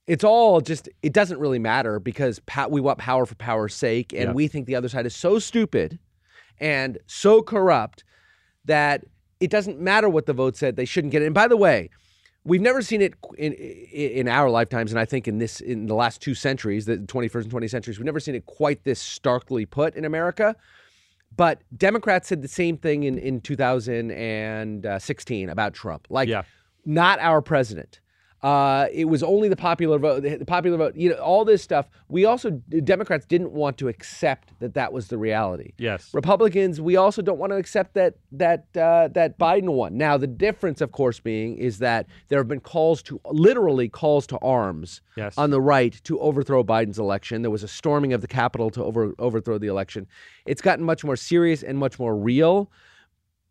it's 0.07 0.23
all 0.23 0.61
just 0.61 0.87
it 1.01 1.13
doesn't 1.13 1.39
really 1.39 1.57
matter 1.57 1.99
because 1.99 2.39
pa- 2.45 2.67
we 2.67 2.79
want 2.79 2.99
power 2.99 3.25
for 3.25 3.33
power's 3.33 3.73
sake 3.73 4.13
and 4.13 4.21
Yeah. 4.23 4.33
we 4.33 4.47
think 4.47 4.67
the 4.67 4.75
other 4.75 4.87
side 4.87 5.07
is 5.07 5.15
so 5.15 5.39
stupid 5.39 5.97
and 6.59 6.99
so 7.07 7.41
corrupt 7.41 8.03
that 8.65 9.03
it 9.39 9.49
doesn't 9.49 9.79
matter 9.79 10.09
what 10.09 10.25
the 10.25 10.33
vote 10.33 10.55
said 10.55 10.75
they 10.75 10.85
shouldn't 10.85 11.11
get 11.11 11.21
it 11.21 11.25
and 11.25 11.35
by 11.35 11.47
the 11.47 11.57
way 11.57 11.89
We've 12.47 12.61
never 12.61 12.83
seen 12.83 13.01
it 13.01 13.15
in, 13.39 13.53
in 13.53 14.27
our 14.27 14.51
lifetimes, 14.51 14.91
and 14.91 14.99
I 14.99 15.05
think 15.05 15.27
in 15.27 15.39
this 15.39 15.61
in 15.61 15.87
the 15.87 15.95
last 15.95 16.21
two 16.21 16.35
centuries, 16.35 16.85
the 16.85 16.97
21st 16.97 17.45
and 17.45 17.51
20th 17.51 17.71
centuries, 17.71 17.97
we've 17.97 18.05
never 18.05 18.19
seen 18.19 18.35
it 18.35 18.45
quite 18.45 18.83
this 18.83 19.01
starkly 19.01 19.65
put 19.65 19.95
in 19.95 20.05
America. 20.05 20.55
But 21.35 21.63
Democrats 21.75 22.27
said 22.27 22.43
the 22.43 22.47
same 22.47 22.77
thing 22.77 23.01
in 23.03 23.17
in 23.17 23.41
2016 23.41 25.49
uh, 25.49 25.51
about 25.51 25.73
Trump, 25.73 26.05
like 26.11 26.29
Yeah. 26.29 26.43
not 26.85 27.17
our 27.19 27.41
president. 27.41 27.99
Uh, 28.45 28.87
it 28.93 29.05
was 29.05 29.23
only 29.23 29.49
the 29.49 29.55
popular 29.55 29.97
vote. 29.97 30.21
The 30.21 30.45
popular 30.45 30.77
vote. 30.77 30.95
You 30.95 31.09
know, 31.09 31.15
all 31.15 31.45
this 31.45 31.63
stuff. 31.63 31.87
We 32.09 32.25
also 32.25 32.51
Democrats 32.51 33.25
didn't 33.25 33.53
want 33.53 33.79
to 33.79 33.87
accept 33.87 34.51
that 34.59 34.75
that 34.75 34.93
was 34.93 35.07
the 35.07 35.17
reality. 35.17 35.71
Yes. 35.79 36.13
Republicans, 36.13 36.79
we 36.79 36.95
also 36.95 37.23
don't 37.23 37.39
want 37.39 37.53
to 37.53 37.55
accept 37.57 37.95
that 37.95 38.13
that 38.33 38.65
uh, 38.77 39.07
that 39.13 39.39
Biden 39.39 39.69
won. 39.73 39.97
Now, 39.97 40.15
the 40.17 40.27
difference, 40.27 40.79
of 40.81 40.91
course, 40.91 41.19
being 41.19 41.57
is 41.57 41.79
that 41.79 42.05
there 42.27 42.37
have 42.39 42.47
been 42.47 42.59
calls 42.59 43.01
to 43.03 43.19
literally 43.31 43.89
calls 43.89 44.27
to 44.27 44.37
arms 44.39 45.01
Yes. 45.17 45.37
on 45.39 45.49
the 45.49 45.61
right 45.61 45.99
to 46.03 46.19
overthrow 46.19 46.63
Biden's 46.63 46.99
election. 46.99 47.41
There 47.41 47.49
was 47.49 47.63
a 47.63 47.67
storming 47.67 48.13
of 48.13 48.21
the 48.21 48.27
Capitol 48.27 48.69
to 48.71 48.83
over, 48.83 49.13
overthrow 49.17 49.57
the 49.57 49.67
election. 49.67 50.05
It's 50.45 50.61
gotten 50.61 50.85
much 50.85 51.03
more 51.03 51.15
serious 51.15 51.63
and 51.63 51.79
much 51.79 51.97
more 51.97 52.15
real, 52.15 52.69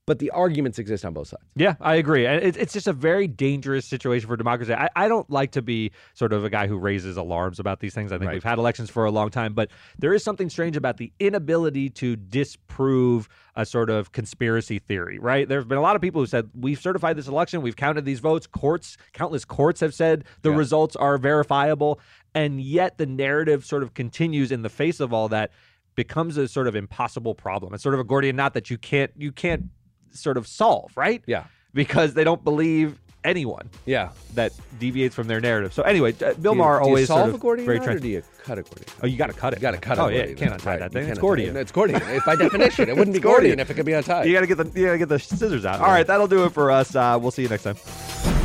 but 0.07 0.19
the 0.19 0.31
arguments 0.31 0.79
exist 0.79 1.05
on 1.05 1.15
both 1.15 1.29
sides. 1.29 1.43
Yeah, 1.57 1.77
I 1.81 1.95
agree. 1.95 2.27
And 2.27 2.43
it, 2.43 2.57
it's 2.57 2.73
just 2.75 2.87
a 2.87 2.93
very 2.93 3.27
dangerous 3.27 3.87
situation 3.87 4.29
for 4.29 4.37
democracy. 4.37 4.75
I, 4.75 4.89
I 4.95 5.09
don't 5.09 5.29
like 5.31 5.53
to 5.53 5.63
be 5.63 5.93
sort 6.13 6.33
of 6.35 6.45
a 6.45 6.51
guy 6.51 6.67
who 6.67 6.77
raises 6.77 7.17
alarms 7.17 7.59
about 7.59 7.81
these 7.81 7.95
things. 7.95 8.13
I 8.13 8.19
think 8.19 8.27
Right. 8.29 8.35
we've 8.35 8.45
had 8.45 8.59
elections 8.59 8.91
for 8.91 9.07
a 9.07 9.11
long 9.11 9.31
time, 9.31 9.55
but 9.55 9.71
there 9.99 10.13
is 10.13 10.23
something 10.23 10.51
strange 10.51 10.77
about 10.77 10.99
the 10.99 11.11
inability 11.21 11.89
to 11.91 12.17
disprove 12.17 13.29
a 13.57 13.65
sort 13.65 13.89
of 13.89 14.13
conspiracy 14.13 14.79
theory, 14.79 15.19
right? 15.19 15.49
There 15.49 15.59
have 15.59 15.69
been 15.69 15.79
a 15.79 15.83
lot 15.83 15.97
of 15.97 16.03
people 16.03 16.21
who 16.21 16.27
said, 16.27 16.51
we've 16.55 16.81
certified 16.81 17.17
this 17.17 17.29
election, 17.29 17.63
we've 17.63 17.77
counted 17.77 18.05
these 18.05 18.21
votes, 18.21 18.47
courts, 18.47 18.97
countless 19.13 19.45
courts 19.45 19.81
have 19.81 19.95
said 19.95 20.25
the 20.43 20.51
Yeah. 20.51 20.57
results 20.57 20.97
are 20.97 21.17
verifiable. 21.19 22.01
And 22.35 22.61
yet 22.61 22.99
the 22.99 23.07
narrative 23.07 23.65
sort 23.65 23.83
of 23.83 23.95
continues 23.95 24.51
in 24.53 24.63
the 24.63 24.69
face 24.69 25.01
of 25.01 25.13
all 25.15 25.29
that 25.29 25.51
becomes 25.95 26.37
a 26.37 26.49
sort 26.49 26.67
of 26.67 26.75
impossible 26.75 27.35
problem. 27.35 27.73
It's 27.73 27.83
sort 27.83 27.95
of 27.95 28.01
a 28.01 28.05
Gordian 28.05 28.35
knot 28.37 28.55
that 28.55 28.69
you 28.71 28.77
can't 28.77 29.13
you 29.17 29.31
can't 29.31 29.67
sort 30.15 30.37
of 30.37 30.47
solve, 30.47 30.93
right? 30.97 31.23
Yeah. 31.27 31.45
because 31.75 32.15
they 32.15 32.23
don't 32.25 32.43
believe 32.45 32.99
anyone 33.25 33.69
Yeah. 33.87 34.11
that 34.35 34.53
deviates 34.79 35.15
from 35.15 35.27
their 35.27 35.41
narrative. 35.41 35.73
So 35.73 35.83
anyway, 35.83 36.15
uh, 36.25 36.35
Bill 36.35 36.55
Maher 36.55 36.79
do 36.79 36.85
you 36.85 36.89
always 36.89 37.07
solve 37.09 37.21
sort 37.21 37.29
of 37.31 37.35
a 37.37 37.39
Gordian 37.39 37.67
very 37.67 37.81
trans- 37.81 37.97
or 37.97 38.01
do 38.01 38.09
you 38.09 38.23
cut 38.45 38.59
a 38.59 38.63
Gordian? 38.63 38.87
Oh, 39.03 39.07
you 39.07 39.17
got 39.17 39.27
to 39.29 39.33
cut 39.33 39.55
it. 39.55 39.59
You 39.59 39.63
got 39.63 39.71
to 39.73 39.79
cut. 39.79 39.99
It. 39.99 40.01
Oh 40.03 40.09
yeah, 40.09 40.27
you 40.27 40.37
can't 40.37 40.53
untie 40.53 40.73
right. 40.73 40.79
that 40.81 40.93
thing. 40.93 41.09
It's 41.09 41.19
Gordian. 41.19 41.57
It's 41.57 41.73
Gordian. 41.73 42.03
It's 42.03 42.25
by 42.27 42.37
definition. 42.37 42.89
It 42.89 42.97
wouldn't 42.97 43.15
be 43.15 43.21
Gordian. 43.29 43.57
Gordian 43.57 43.61
if 43.61 43.71
it 43.71 43.75
could 43.75 43.87
be 43.87 43.93
untied. 43.95 44.27
You 44.27 44.35
got 44.35 44.43
to 44.43 44.47
get 44.47 44.59
the 44.59 44.79
you 44.79 44.87
got 44.87 44.93
to 44.93 44.99
get 44.99 45.09
the 45.09 45.19
scissors 45.19 45.65
out. 45.65 45.81
All 45.81 45.87
right, 45.89 46.07
that'll 46.07 46.29
do 46.29 46.45
it 46.45 46.53
for 46.53 46.71
us. 46.71 46.95
Uh, 46.95 47.19
we'll 47.21 47.31
see 47.31 47.43
you 47.43 47.49
next 47.49 47.63
time. 47.65 48.44